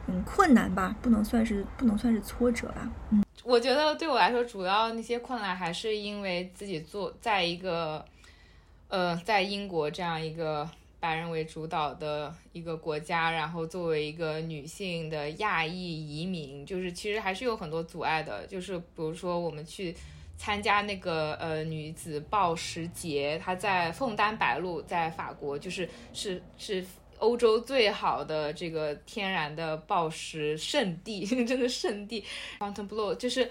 [0.07, 2.91] 嗯困难吧，不能算是不能算是挫折吧。
[3.09, 8.05] 嗯，我觉得对我来说，主要那些困难还是因为自己做在一个。
[8.95, 18.47] 呃，在英国这样一个白人为主导的一个国家，然后作为一个女性的亚裔移民，就是其实还是有很多阻碍的。
[18.47, 19.93] 就是比如说，我们去
[20.39, 26.87] 参加那个呃女子暴食节，她在枫丹白露，在法国，就是是是
[27.19, 32.23] 欧洲最好的这个天然的暴食圣地， 真的圣地
[32.61, 33.51] ，Fontainebleau，就是。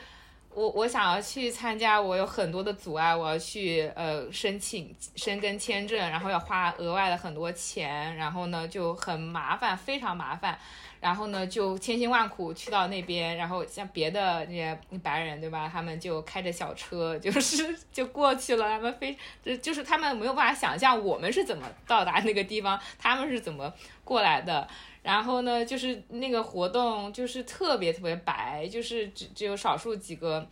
[0.55, 10.57] 我我想要去参加，我有很多的阻碍，我要去呃申请申根签证，然后要花额外的很多钱，然后呢就很麻烦，非常麻烦，
[11.03, 23.73] 然后呢就千辛万苦去到那边，然后像别的那些白人对吧，他们就开着小车，就是 就过去了，他们非就就是他们没有办法想象我们是怎么到达那个地方，他们是怎么
[24.05, 24.65] 过来的。
[25.01, 30.47] 然后呢，就是那个活动就是特别特别白，就是只只有少数几个，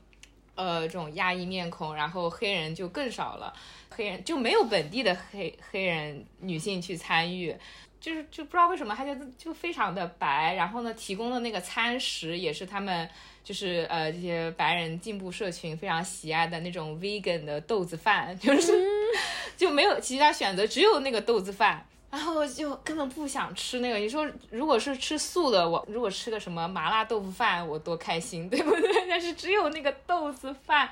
[0.56, 3.54] 呃，这种亚裔面孔，然后黑人就更少了，
[3.90, 7.56] 黑人就没有本地的黑黑人女性去参与。
[8.02, 13.08] 就是就不知道为什么他就就非常的白，然后呢，提供的那个餐食也是他们
[13.44, 18.74] 就是呃这些白人进步社群非常喜爱的那种 vegan 的豆子饭，就是
[19.56, 21.86] 就没有其他选择，只有那个豆子饭。
[22.10, 23.98] 然后就根本不想吃那个。
[23.98, 28.92] 你说，如果是吃素的，我如果吃个什么麻辣豆腐饭，我多开心，对不对？
[29.08, 30.90] 但是只有那个豆子饭，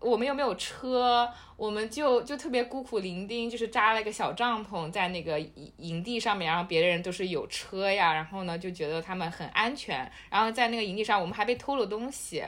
[0.00, 10.10] 我们又没有车，我们就就特别孤苦伶仃，就是扎了一个小帐篷在那个营营地上面，然后别的人都是有车呀，然后呢就觉得他们很安全。
[10.30, 12.44] 然后在那个营地上，我们还被偷了东西，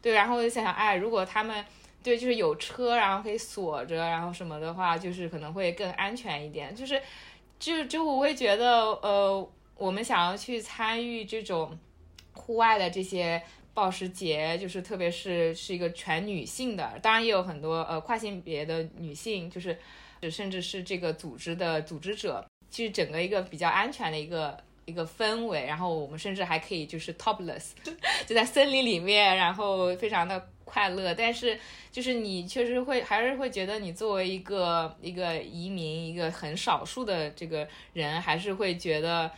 [0.00, 0.12] 对。
[0.12, 1.64] 然后我就想想，哎，如果他们。
[2.02, 6.72] 对，就是有车，然后可以锁着，然后什么的话，就是可能会更安全一点。
[6.72, 7.02] 就是，
[7.58, 11.76] 就就我会觉得，呃，我们想要去参与这种
[12.32, 13.42] 户外的这些
[13.76, 19.78] 暴食节，就是特别是是一个全女性的，当然也有很多呃跨性别的女性，就是
[20.30, 25.66] 甚至是这个组织的组织者，其实整个一个比较安全的一个一个氛围。
[25.66, 27.72] 然后我们甚至还可以就是 topless，
[28.26, 30.48] 就在森林里面，然后非常的。
[30.68, 31.56] 快乐，但是
[31.92, 39.30] 就是你确实会还是会觉得你作为一个一个移民，一个很少数的这个人，还是会觉得，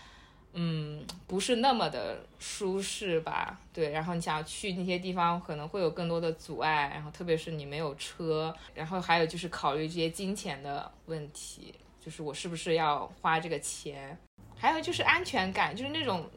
[0.53, 3.61] 嗯，不是那么的舒适吧？
[3.73, 14.19] 对，然后你想要去那些地方，可能会有更多的阻碍，然后特别是你没有车，然后还有就是考虑这些金钱的问题，就是我是不是要花这个钱？
[14.57, 16.29] 还有就是安全感，就是那种，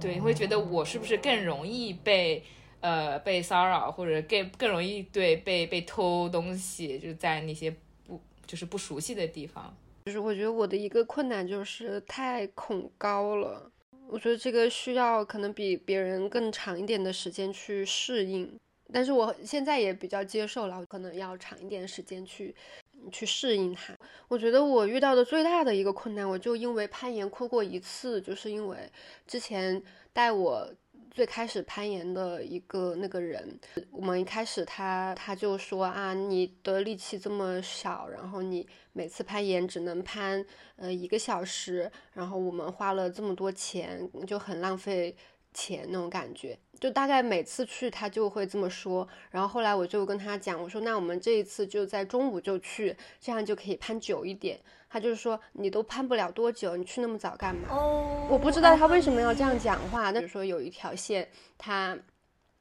[0.00, 2.44] 对，你会觉得我是不是更容易被。
[2.82, 7.72] 呃，被骚扰或者更更容易对被被偷东西，就是在那些
[8.04, 9.72] 不就是不熟悉的地方。
[10.04, 13.70] 就是我觉得我的一个困难就是太恐高了，
[14.08, 18.58] 我觉得这个需要可能比别人更长一点的时间去适应，
[18.92, 22.54] 但是我现在也比较接受了，可能要长一点时间去
[23.10, 23.96] 去适应它。
[24.28, 28.90] 我觉得我遇到的最大的一个困难，我就因为攀岩哭过一次，就是因为
[29.26, 30.68] 之前带我。
[31.14, 33.58] 最开始攀岩的一个那个人，
[33.90, 40.42] 我们一开始他他就说啊，你的力气这么小，然后你每次攀岩只能攀
[40.76, 45.14] 呃一个小时，然后我们花了这么多钱，就很浪费
[45.52, 46.58] 钱那种感觉。
[46.80, 54.58] 就大概每次去他就会这么说，然后后来我就跟他讲，我说那我们这一次就在中午就去，这样就可以攀久一点。
[54.92, 57.68] 他就是说你都攀不了多久，你去那么早干嘛？
[57.70, 60.10] 哦，我不知道他为什么要这样讲话。
[60.10, 61.26] 那比如说有一条线，
[61.56, 61.96] 他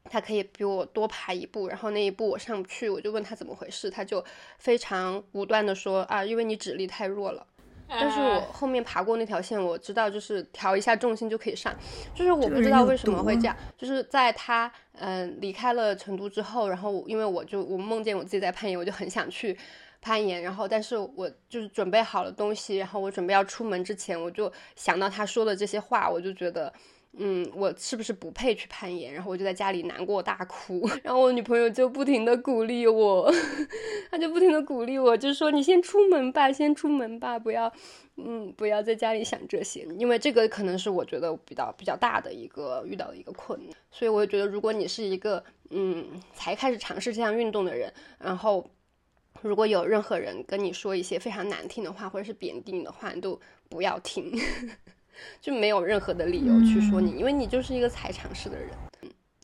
[0.05, 4.23] 他可以比我多爬一步，然后那一步我上不去，我就问他怎么回事，他就
[4.57, 7.45] 非常武断的说啊，因为你指力太弱了。
[7.93, 11.75] 但是我后面爬过那条线，我知道就是调一下重心就可以上，
[12.15, 19.57] 就是我不知道为什么会这样，就是在他嗯离开了成都之后，然后因为我就我梦见我自己在攀岩，我就很想去
[20.01, 26.73] 攀岩，然后但是我就是准备好了东西，然后我准备要出门之前，我就想到他说的这些话，我就觉得。
[27.17, 29.13] 嗯，我是不是不配去攀岩？
[29.13, 33.29] 然后我就在家里难过大哭， 然后我女朋友就不停的鼓励我，
[34.09, 37.69] 她就不停的鼓励我，就说你先出门吧，先出门吧，不要，
[38.15, 43.75] 嗯，不要在家里想这些，因为这个可能是我觉得比较比较大的一个遇到的一个困难。
[43.91, 48.65] 所以我觉得，如果你是一个嗯才开始尝试这项运动的人，然后
[49.41, 54.31] 如果有任何人跟你说一些非常难听的话或者是贬低你的话，你都不要听。
[55.39, 58.69] 就没有任何的理由去说你，因为你就是一个才尝试的人。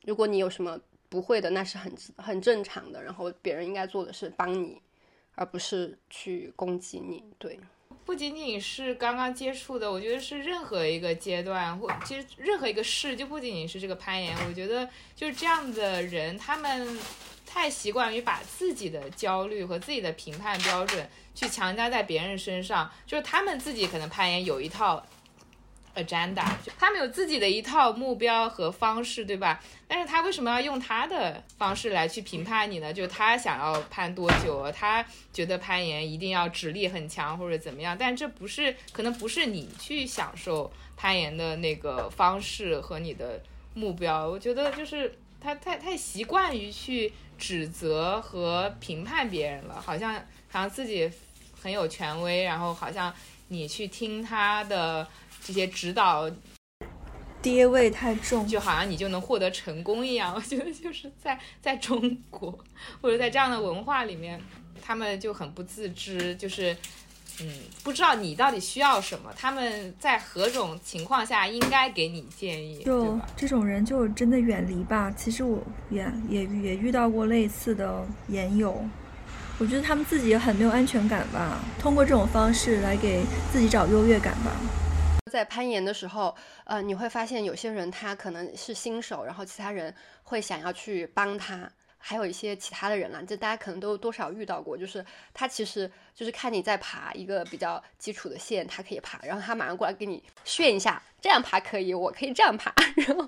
[0.06, 3.04] 如果你有什么不会的，那是很很正常的。
[3.04, 4.82] 然后别人应该做的是帮你，
[5.36, 7.24] 而不是去攻击你。
[7.38, 7.60] 对，
[8.06, 14.36] 不仅仅是刚刚接触的，我觉得是任何一个阶段，或其实任何一个事，就不仅仅是这个攀岩。
[14.48, 16.98] 我觉得就是这样的人，他们
[17.46, 25.06] 太习惯于把自己的焦虑和自己的评判标准去强加在别人身上，就是他们自己可能攀岩有一套。
[25.98, 26.46] agenda，
[26.78, 29.60] 他们有自己的一套目标和方式，对吧？
[29.88, 32.94] 但是他为什么要用他的方式来去评判你呢？
[32.94, 43.42] 就他想要攀多久，他觉得攀岩一定要指力很强或者怎么样，但这不是可能不是你去享受攀岩的那个方式和你的
[43.74, 44.28] 目标。
[44.28, 50.14] 我觉得就是他太太习惯于去指责和评判别人了，好像
[50.50, 51.10] 好像自己
[51.60, 53.14] 很有权威，然后好像
[53.48, 55.08] 你去听他的。
[55.48, 56.30] 这些指导，
[57.42, 60.34] 爹味太重，就好像你就能获得成功一样。
[60.36, 62.52] 我觉得就是在在中国
[63.00, 64.38] 或者在这样的文化里面，
[64.82, 66.76] 他们就很不自知，就是
[67.40, 67.50] 嗯，
[67.82, 75.10] 不知道你到底需要什么，他们在何种情况下应该给你建议，就这种人就真的远离吧。
[75.16, 78.84] 其实我也也也遇到过类似的研友，
[79.60, 83.24] 我觉得他们自己也很没有安全感吧，通过这种方式来给
[83.54, 84.52] 自己找优越感吧。
[85.28, 91.70] 在攀岩的时候，呃，你会发现有些人他可能是新手，然后其他人会想要去帮他。
[92.00, 95.04] 还有一些其他的人啦，就大家可能都多少遇到过，就是
[95.34, 103.28] 他其实就是看你在爬一个比较基础的线，他可以爬，然后他马上过来给你炫一下，这样爬可以，我可以这样爬， 然后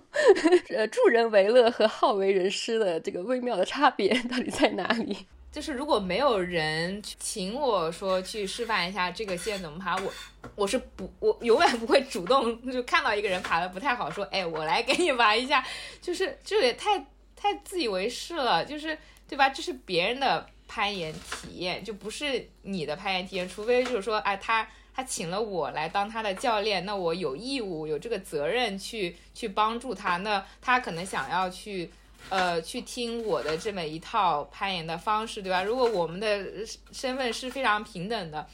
[0.70, 5.28] 呃助人为乐和好为人师的这个微妙的差别到底在哪里？
[5.52, 10.14] 就是如果没有人请我说去示范一下这个线怎么爬，我
[10.56, 15.66] 我是不我永远不会主动就看到一个人爬的不太好，说哎我来给你爬一下，
[16.02, 17.06] 就是这也太。
[17.42, 19.48] 太自以为是了，就是对吧？
[19.48, 23.48] 这是别人的攀岩体验，就不是你的攀岩体验。
[23.48, 30.18] 除非就是说，哎，他他请了我来当他的教练，那我有义务有这个责任去去帮助他。
[30.18, 31.90] 那他可能想要去
[32.28, 35.64] 呃去听我的这么一套攀岩的方式，对吧？
[35.64, 36.46] 如果我们的
[36.92, 38.46] 身份是非常平等的，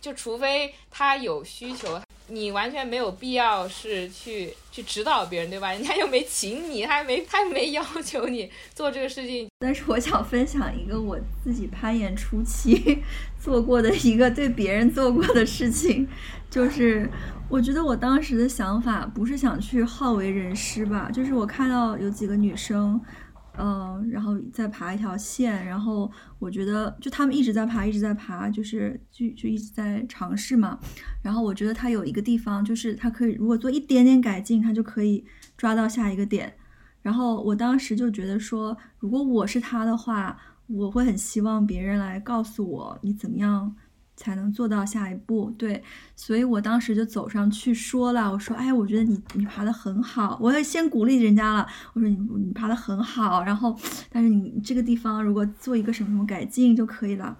[0.00, 2.00] 就除非他有需求。
[2.28, 5.70] 你完全没有必要是去去指导别人，对吧？
[5.74, 9.48] 人家又没请你，他没 他没要求你做这个事情。
[9.58, 13.02] 但是我想分享一个我自己攀岩初期
[13.38, 16.08] 做过的一个对别人做过的事情，
[16.52, 17.08] 就是
[17.48, 23.00] 我觉得我当时的想法不是想去好为人师吧，就是我看到有几个女生。
[23.58, 30.78] 嗯，然后在爬一条线，然后我觉得就他们一直在爬，一直在爬，就是就就一直在尝试嘛。
[31.22, 35.24] 然后我觉得他有一个地方，就是他可以如果做一点点改进，他就可以
[35.56, 36.54] 抓到下一个点。
[37.02, 43.74] 然后我当时就觉得说，如果我是他的话，我会很希望别人来告诉我你怎么样。
[44.16, 45.82] 才能做到下一步，对，
[46.14, 53.76] 所以我当时就走上去说了，我说，哎，我觉得你你爬的很好，我要先鼓励人家了，我说你你爬的很好，然后，
[54.10, 57.36] 但是你这个地方如果做一个什么什么改进就可以了，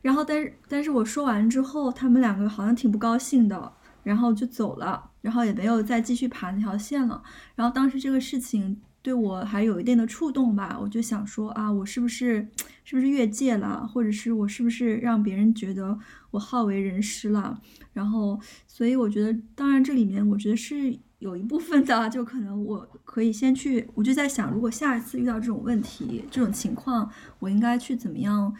[0.00, 7.22] 然后，但是但是我说完之后，他们两个好像挺不高兴的，然后就走了，然后也没有再继续爬那条线了，
[7.54, 8.80] 然后当时这个事情。
[9.02, 12.48] 对我还有一定的触动吧，我就想说啊，我是不是
[12.84, 15.98] 是不是越界了，或者是我是不是让别人觉得
[16.30, 17.60] 我好为人师了？
[17.92, 18.38] 然后，
[18.68, 28.54] 所以我觉得，当然这里面我觉得是有一部分的，就可能我可以先去，我就在想，如果下一次遇到这种问题、这种情况，我应该去怎么样，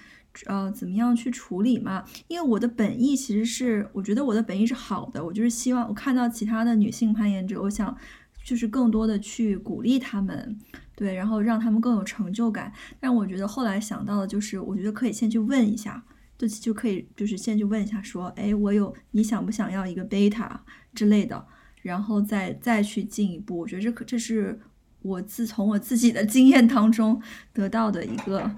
[0.47, 2.05] 呃，怎么样去处理嘛？
[2.27, 7.97] 因为我的本意其实是，我觉得我的本意是好的，我就是希望我看到其他的女性攀岩者，我想。
[8.45, 10.59] 就是更多的去鼓励他们，
[10.95, 12.73] 对，然后让他们更有成就感。
[12.99, 16.03] 但我觉得后来想到的就是，我觉得可以先去问一下，
[16.37, 20.63] 就就可以就是先去问一下，说，哎，我有你想不想要一个贝塔
[20.95, 21.47] 之类的，
[21.83, 23.59] 然后再再去进一步。
[23.59, 24.61] 我觉得这可这是
[25.03, 27.21] 我自从我自己的经验当中
[27.53, 28.51] 得到的一个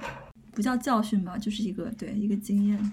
[0.52, 2.92] 不叫教训吧，就是一个对一个经验。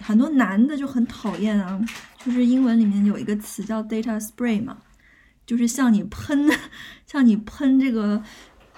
[0.00, 1.80] 很多男的就很讨厌啊，
[2.24, 4.78] 就是英文里面有一个词叫 data spray 嘛。
[5.46, 6.48] 就是向你喷，
[7.06, 8.22] 向你喷这个，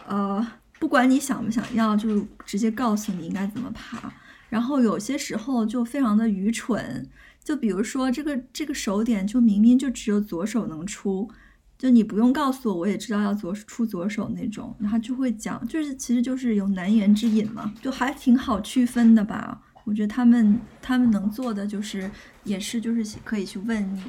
[0.06, 0.46] 呃，
[0.78, 4.12] 不管你想不想要，就直接告诉你应该怎么爬。
[4.48, 7.08] 然后有些时候就非常的愚蠢，
[7.42, 11.28] 就比如说这个这个手点就明明就只有左手能出，
[11.76, 14.76] 就你不用告诉我，我也知道要左出左手那种。
[14.78, 19.60] 然后就会讲，就是其实就是有难言之隐嘛，就还挺好区分的吧。
[19.84, 22.10] 我觉得他们他们能做的就是
[22.44, 24.02] 也是就是可以去问你，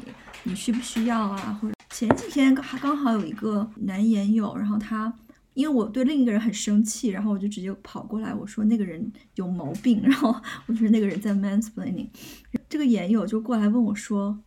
[0.44, 1.75] 你需不需要啊，或者。
[1.98, 5.14] 前几天还刚好有一个男研友，然后他
[5.54, 10.36] 因为我对另一个人很生气，然后我就直接跑过来，我说那个人有毛病，然后
[10.66, 12.10] 我觉得那个人在 mansplaining，
[12.68, 14.38] 这个研友就过来问我说，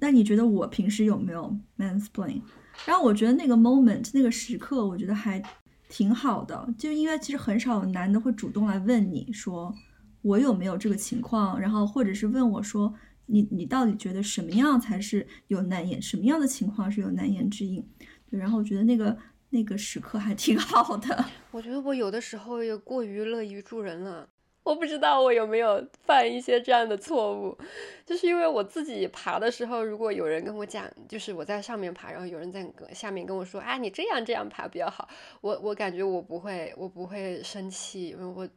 [0.00, 2.42] 那你觉得我平时有没有 mansplain？
[2.84, 5.42] 然后我觉得那个 moment 那个时刻，我觉得还
[5.88, 9.74] 挺好的，就因为其实很少有男的会主动来问你说
[10.20, 12.92] 我有没有这个情况，然后或者是问我说。
[13.32, 16.00] 你你到底觉得什么样才是有难言？
[16.00, 17.82] 什么样的情况是有难言之隐？
[18.30, 19.16] 对，然后我觉得那个
[19.48, 21.24] 那个时刻还挺 好的。
[21.50, 24.28] 我觉得我有的时候也过于乐于助人了。
[24.64, 27.56] 我不知道我有没有犯一些这样的错误，
[28.04, 35.08] 就是因为我自己爬的时候，如果有人跟我讲，就是我在上面爬，然后有人在下面跟我说啊，你这样这样爬比较好，
[35.40, 38.48] 我我感觉我不会，我不会生气，因为我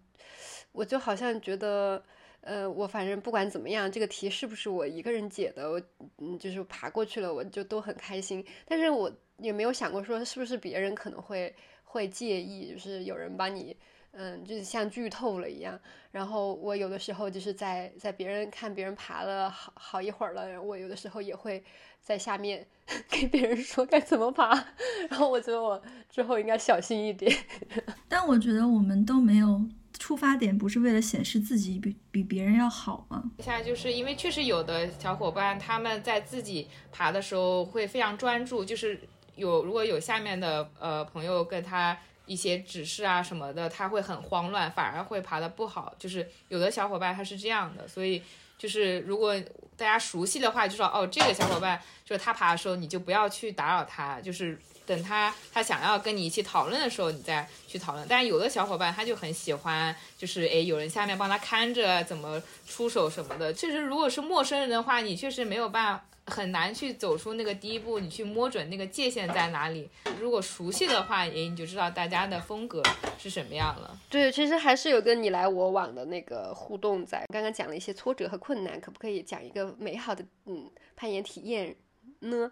[0.73, 2.03] 我就好像觉得。
[2.45, 5.81] 呃，我反正不管怎么样，这个题是不是我一个人解的，我
[6.19, 8.45] 嗯，就是爬过去了，我就都很开心。
[8.67, 13.75] 但是我也没有想过说是不是别人可能会会介意，就是有人把你，
[14.11, 15.79] 嗯，就是像剧透了一样。
[16.11, 21.63] 然后我有的时候就是在在别人看别人爬了好好一会儿了，我有的时候也会
[21.99, 22.67] 在下面
[23.09, 24.53] 给别人说该怎么爬。
[25.09, 25.81] 然后我觉得我
[26.11, 27.35] 之后应该小心一点。
[28.07, 29.65] 但我觉得我们都没有。
[30.05, 33.23] 出发点不是为了显示自己比比别人要好吗？
[33.39, 39.01] 现在就是因为确实有的小伙伴他们在自己爬的时候会非常专注，就是
[39.35, 41.97] 有如果有下面的呃朋友跟他
[42.27, 45.95] 一些指示啊什么的，他会很慌乱，反而会爬得不好。
[45.97, 48.21] 就是有的小伙伴他是这样的，所以
[48.59, 49.35] 就是如果
[49.75, 54.55] 大家熟悉的话，就说哦这个小伙伴就是他爬的时候，你就不要去打扰他，就是。
[54.85, 58.05] 等他他想要跟你一起讨论的时候，你再去讨论。
[58.07, 63.53] 但有的小伙伴他就很喜欢，就是诶有人下面帮他看着怎么出手什么的。
[63.53, 69.89] 确实，如果是陌生人的话，你确实没有办法，很难去走出那个第一步，你去摸准那个界限在哪里。
[70.19, 72.81] 如果熟悉的话，诶你就知道大家的风格
[73.19, 73.95] 是什么样了。
[74.09, 77.25] 对，其实还是有个你来我往的那个互动在。
[77.31, 81.75] 刚刚讲了一些挫折和困难，可不可以讲一个美好的嗯攀岩体验
[82.19, 82.51] 呢？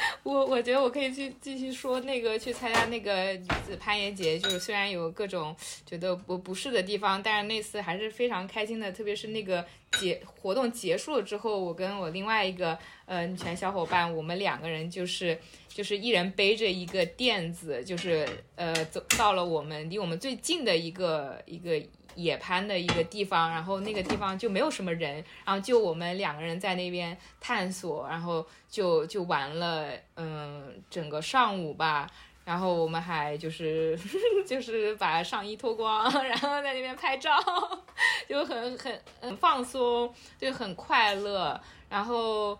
[0.22, 8.90] 我我觉得我可以去继续说那个去参加那个女子攀岩节，就是虽然有各种觉得不不适的地方，但是那次还是非常开心的。
[8.92, 9.64] 特别是那个
[9.98, 15.38] 结活动结束了之后，我跟我另外一个呃女权小伙伴，我们两个人就是
[15.68, 21.80] 就是一人背着一个垫子，就是呃走到了我们离我们最近的一个一个。
[22.14, 32.10] 野攀的一个地方，然后那个地方就没有什么人，然后就我们两个人在那边探索，然后就就玩了，嗯，整个上午吧。
[32.44, 33.98] 然后我们还就是
[34.46, 37.36] 就是把上衣脱光，然后在那边拍照，
[38.28, 41.60] 就很很很放松，就很快乐。
[41.88, 42.58] 然后。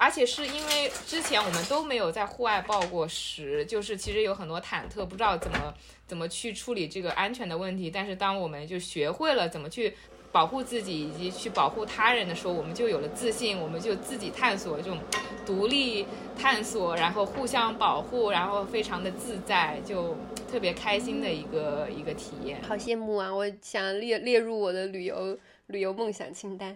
[0.00, 5.74] 而且是因为之前我们都没有在户外报过时，就是其实有很多忐忑，不知道怎么
[6.06, 7.90] 怎么去处理这个安全的问题。
[7.90, 9.94] 但是当我们就学会了怎么去
[10.32, 14.98] 保护自己以及去保护他人的时候，我们就有了自信，我们就自己探索这种
[15.44, 20.16] 独立探索，然后互相保护，然后非常的自在，就
[20.50, 22.62] 特别开心的一个一个体验。
[22.62, 23.34] 好羡慕啊！
[23.34, 26.74] 我想列列入我的旅游旅游梦想清单。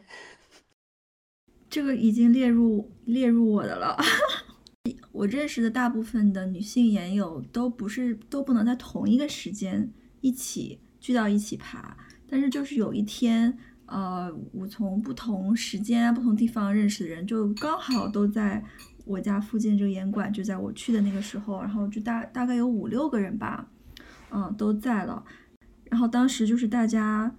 [1.75, 3.99] 这个已经列入列入我的了。
[5.11, 11.97] 我认识的大部分的女性研友都不是都不能在同一个时间一起聚到一起爬，
[12.29, 18.64] 但是就是有一天，呃，我从不同时间、不同地方认识的人，就刚好都在
[19.05, 23.68] 我家附近这个岩馆，就在我去的那个时候，然后就大大概有五六个人吧，
[24.31, 25.25] 嗯，都在了。
[25.91, 27.35] 然后当时就是大家，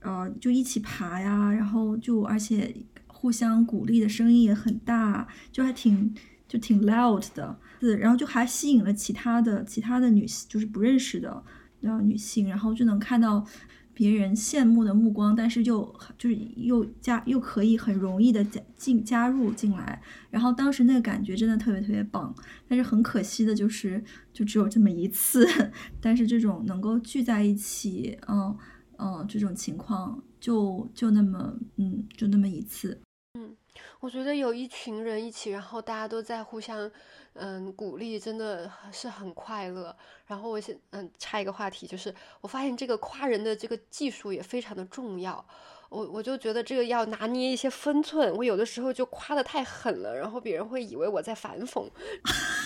[0.00, 2.76] 呃，就一起爬呀，然后就而且。
[3.20, 6.14] 互相鼓励的声音也很大，就还挺
[6.48, 11.44] 就挺 loud 的，是，然后就还吸引了其他的其他的女性，就是不认识的
[11.82, 13.44] 呃女性，然后就能看到
[13.92, 20.00] 别人羡慕的目光，但是就就是又加又可以很容易的加进加入进来，
[20.30, 22.34] 然后当时那个感觉真的特别特别棒，
[22.66, 24.02] 但是很可惜的就是
[24.32, 25.46] 就只有这么一次，
[26.00, 28.56] 但是这种能够聚在一起，嗯
[28.96, 32.98] 嗯，这种情况就就那么嗯就那么一次。
[33.34, 33.56] 嗯，
[34.00, 36.90] 我觉得有一群人一起，然后大家都在互相，
[37.34, 39.96] 嗯，鼓励，真的是很快乐。
[40.26, 45.44] 然后我先，嗯，插一个话题，就是我发现这个夸人的这个技术也非常的重要。
[45.90, 51.88] 我我就觉得这个要拿捏一些分寸，我有的时候就夸的太狠了，然后别人会以为我在反讽。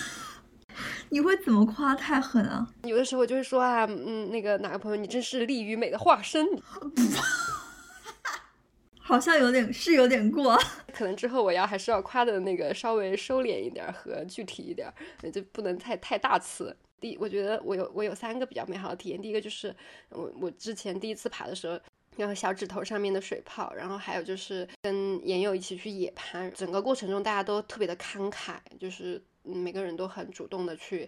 [1.09, 2.67] 你会怎么夸太狠啊？
[2.83, 6.43] 有的时候就是说啊，嗯，那个哪个朋友，你真是力与美的化身。
[9.07, 10.57] 好像有点是有点过，
[10.91, 14.91] 可能之后我要还是要夸的那个稍微收敛一点和具体一点，
[15.31, 16.75] 就不能太太大词。
[16.99, 19.21] 第，我觉得我有我有三个比较美好的体验。
[19.21, 19.73] 第一个就是
[20.09, 21.79] 我我之前第一次爬的时候，
[22.17, 31.07] 然后小指头上面的水泡，然后还有就是跟研友一起去野攀，整个过程中大家都特别的慷慨，就是每个人都很主动的去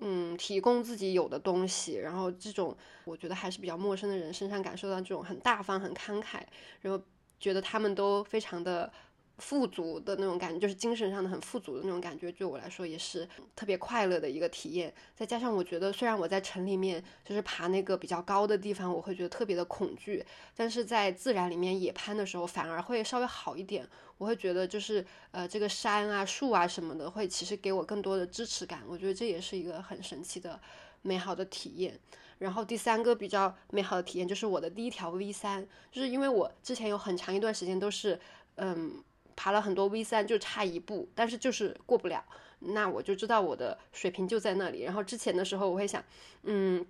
[0.00, 6.40] 嗯提供自己有的东西，然后这种我觉得还是比较陌生的人身上感受到这种很大方很慷慨，
[6.80, 7.00] 然后。
[7.38, 8.92] 觉得他们都非常的
[9.38, 14.92] 富足的那种感觉，就是精神上的很富足的那种感觉，对我来说也是特别快乐的一个体验。
[15.14, 20.24] 再加上我觉得，虽然我在城里面就是爬那个比较高的地方，我会觉得特别的恐惧，
[20.56, 23.88] 但是在自然里面野攀的时候，反而会稍微好一点。
[24.16, 28.82] 我会觉得就是呃，这个山啊、树啊什么的，会其实给我更多的支持感。
[28.88, 30.60] 我觉得这也是一个很神奇的、
[31.02, 31.98] 美好的体验。
[32.38, 38.18] 然后第三个比较美好的体验就是我的第一条 V 三，就是因为我之前有很长一段时间都是，
[38.54, 39.02] 嗯，
[39.34, 42.24] 爬了很多 V 三就差一步，但是就是过不了，
[42.60, 44.82] 那我就知道我的水平就在那里。
[44.82, 46.00] 然后之前的时候我会想，
[46.44, 46.86] 嗯，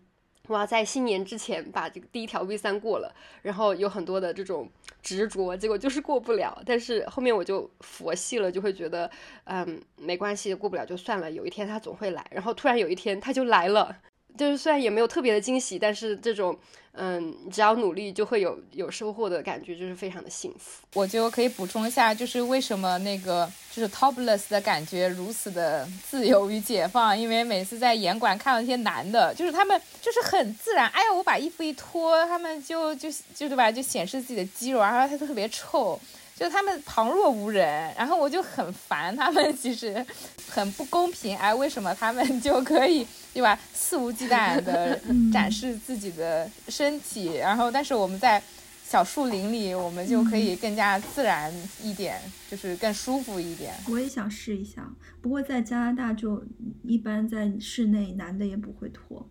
[0.49, 4.68] 我要在新年之前把这个第一条 V 三过了，然后有很多的这种
[5.03, 6.61] 执着，结果就是过不了。
[6.66, 9.11] 但是后面我就佛系了，就会觉得，
[9.44, 12.26] 嗯，没关系，过不了就算了，有一天它总会来。
[12.30, 13.96] 然后突然有一天它就来了。
[14.39, 16.57] 就是虽然也没有特别的惊喜，但是这种。
[17.01, 20.82] 嗯，只要努力就会有有收获的感觉，就是非常的幸福。
[20.95, 36.01] 我就可以补充一下，就是为什么那个就是 topless 的感觉如此的自由与解放，因为每次在严管看到那些男的，就是他们就是很自然，哎呀，我把衣服一脱，他们就就就对吧，就显示自己的肌肉，然后他特别臭。
[36.39, 40.05] 就他们旁若无人，然后我就很烦他们，其实
[40.49, 41.36] 很不公平。
[41.36, 44.99] 哎，为什么他们就可以对吧，肆无忌惮的
[45.32, 48.41] 展示自己的身体，然后但是我们在
[48.84, 53.74] 小树林里，我们就可以更加自然一点，就是更舒服一点。
[53.89, 54.89] 我也想试一下，
[55.20, 56.45] 不过在加拿大就
[56.84, 59.28] 一般在室内，男的也不会脱。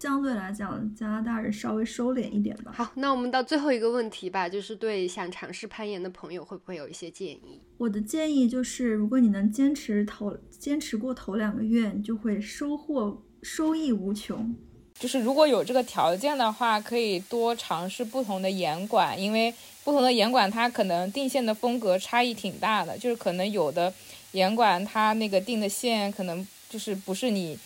[0.00, 2.72] 相对来讲，加拿大人稍微收敛一点吧。
[2.72, 7.60] 好，那我们到最后一个问题吧，就是对想尝试攀岩的朋友，会不会有一些建议？
[7.78, 14.54] 我的建议就是，如果你能坚持头坚持过头两个月，你就会收获收益无穷。
[14.94, 23.92] 就是如果有这个条件的话，可以多尝试不同的岩馆，因为不同的岩馆它可能定线的风格差异挺大的，就是可能有的
[24.32, 27.58] 岩馆它那个定的线可能就是不是你。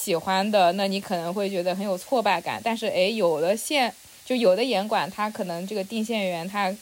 [0.00, 2.58] 喜欢的，那你可能会觉得很有挫败感。
[2.64, 3.92] 但是，哎，有的线
[4.24, 6.74] 就有的严管，它可能这个定线员他，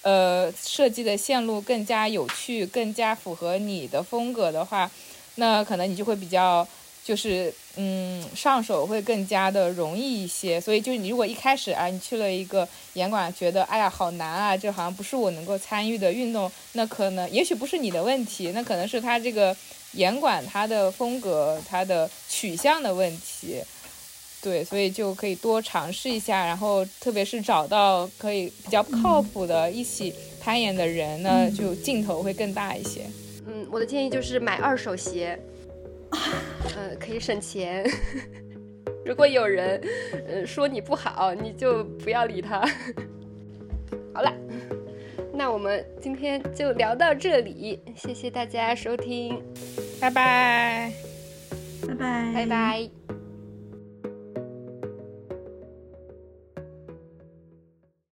[0.00, 4.90] 呃，设计的线路更加有趣，更加符合你的风格的话，
[5.34, 6.66] 那可能你就会比较，
[7.04, 10.58] 就是嗯，上手会更加的容易一些。
[10.58, 19.54] 所以，就是你如果一开始啊，你去了一个严管，觉得哎呀好难啊，这好像不是我能够参与的运动，那可能也许不是你的问题，那可能是他这个。
[19.94, 23.62] 严管他的风格、他的取向的问题，
[24.42, 33.02] 对，所以就可以多尝试一下，然后特别是找到可以比较靠谱的一起攀岩的人呢，就劲头会更大一些。
[33.46, 35.38] 嗯，我的建议就是买二手鞋，
[36.76, 37.84] 呃，可以省钱。
[39.04, 39.80] 如果有人
[40.26, 42.60] 呃说你不好，你就不要理他。
[44.14, 44.43] 好了。
[45.36, 49.42] 那我们今天就聊到这里，谢谢大家收听，
[50.00, 50.92] 拜拜，
[51.86, 53.23] 拜拜，拜拜。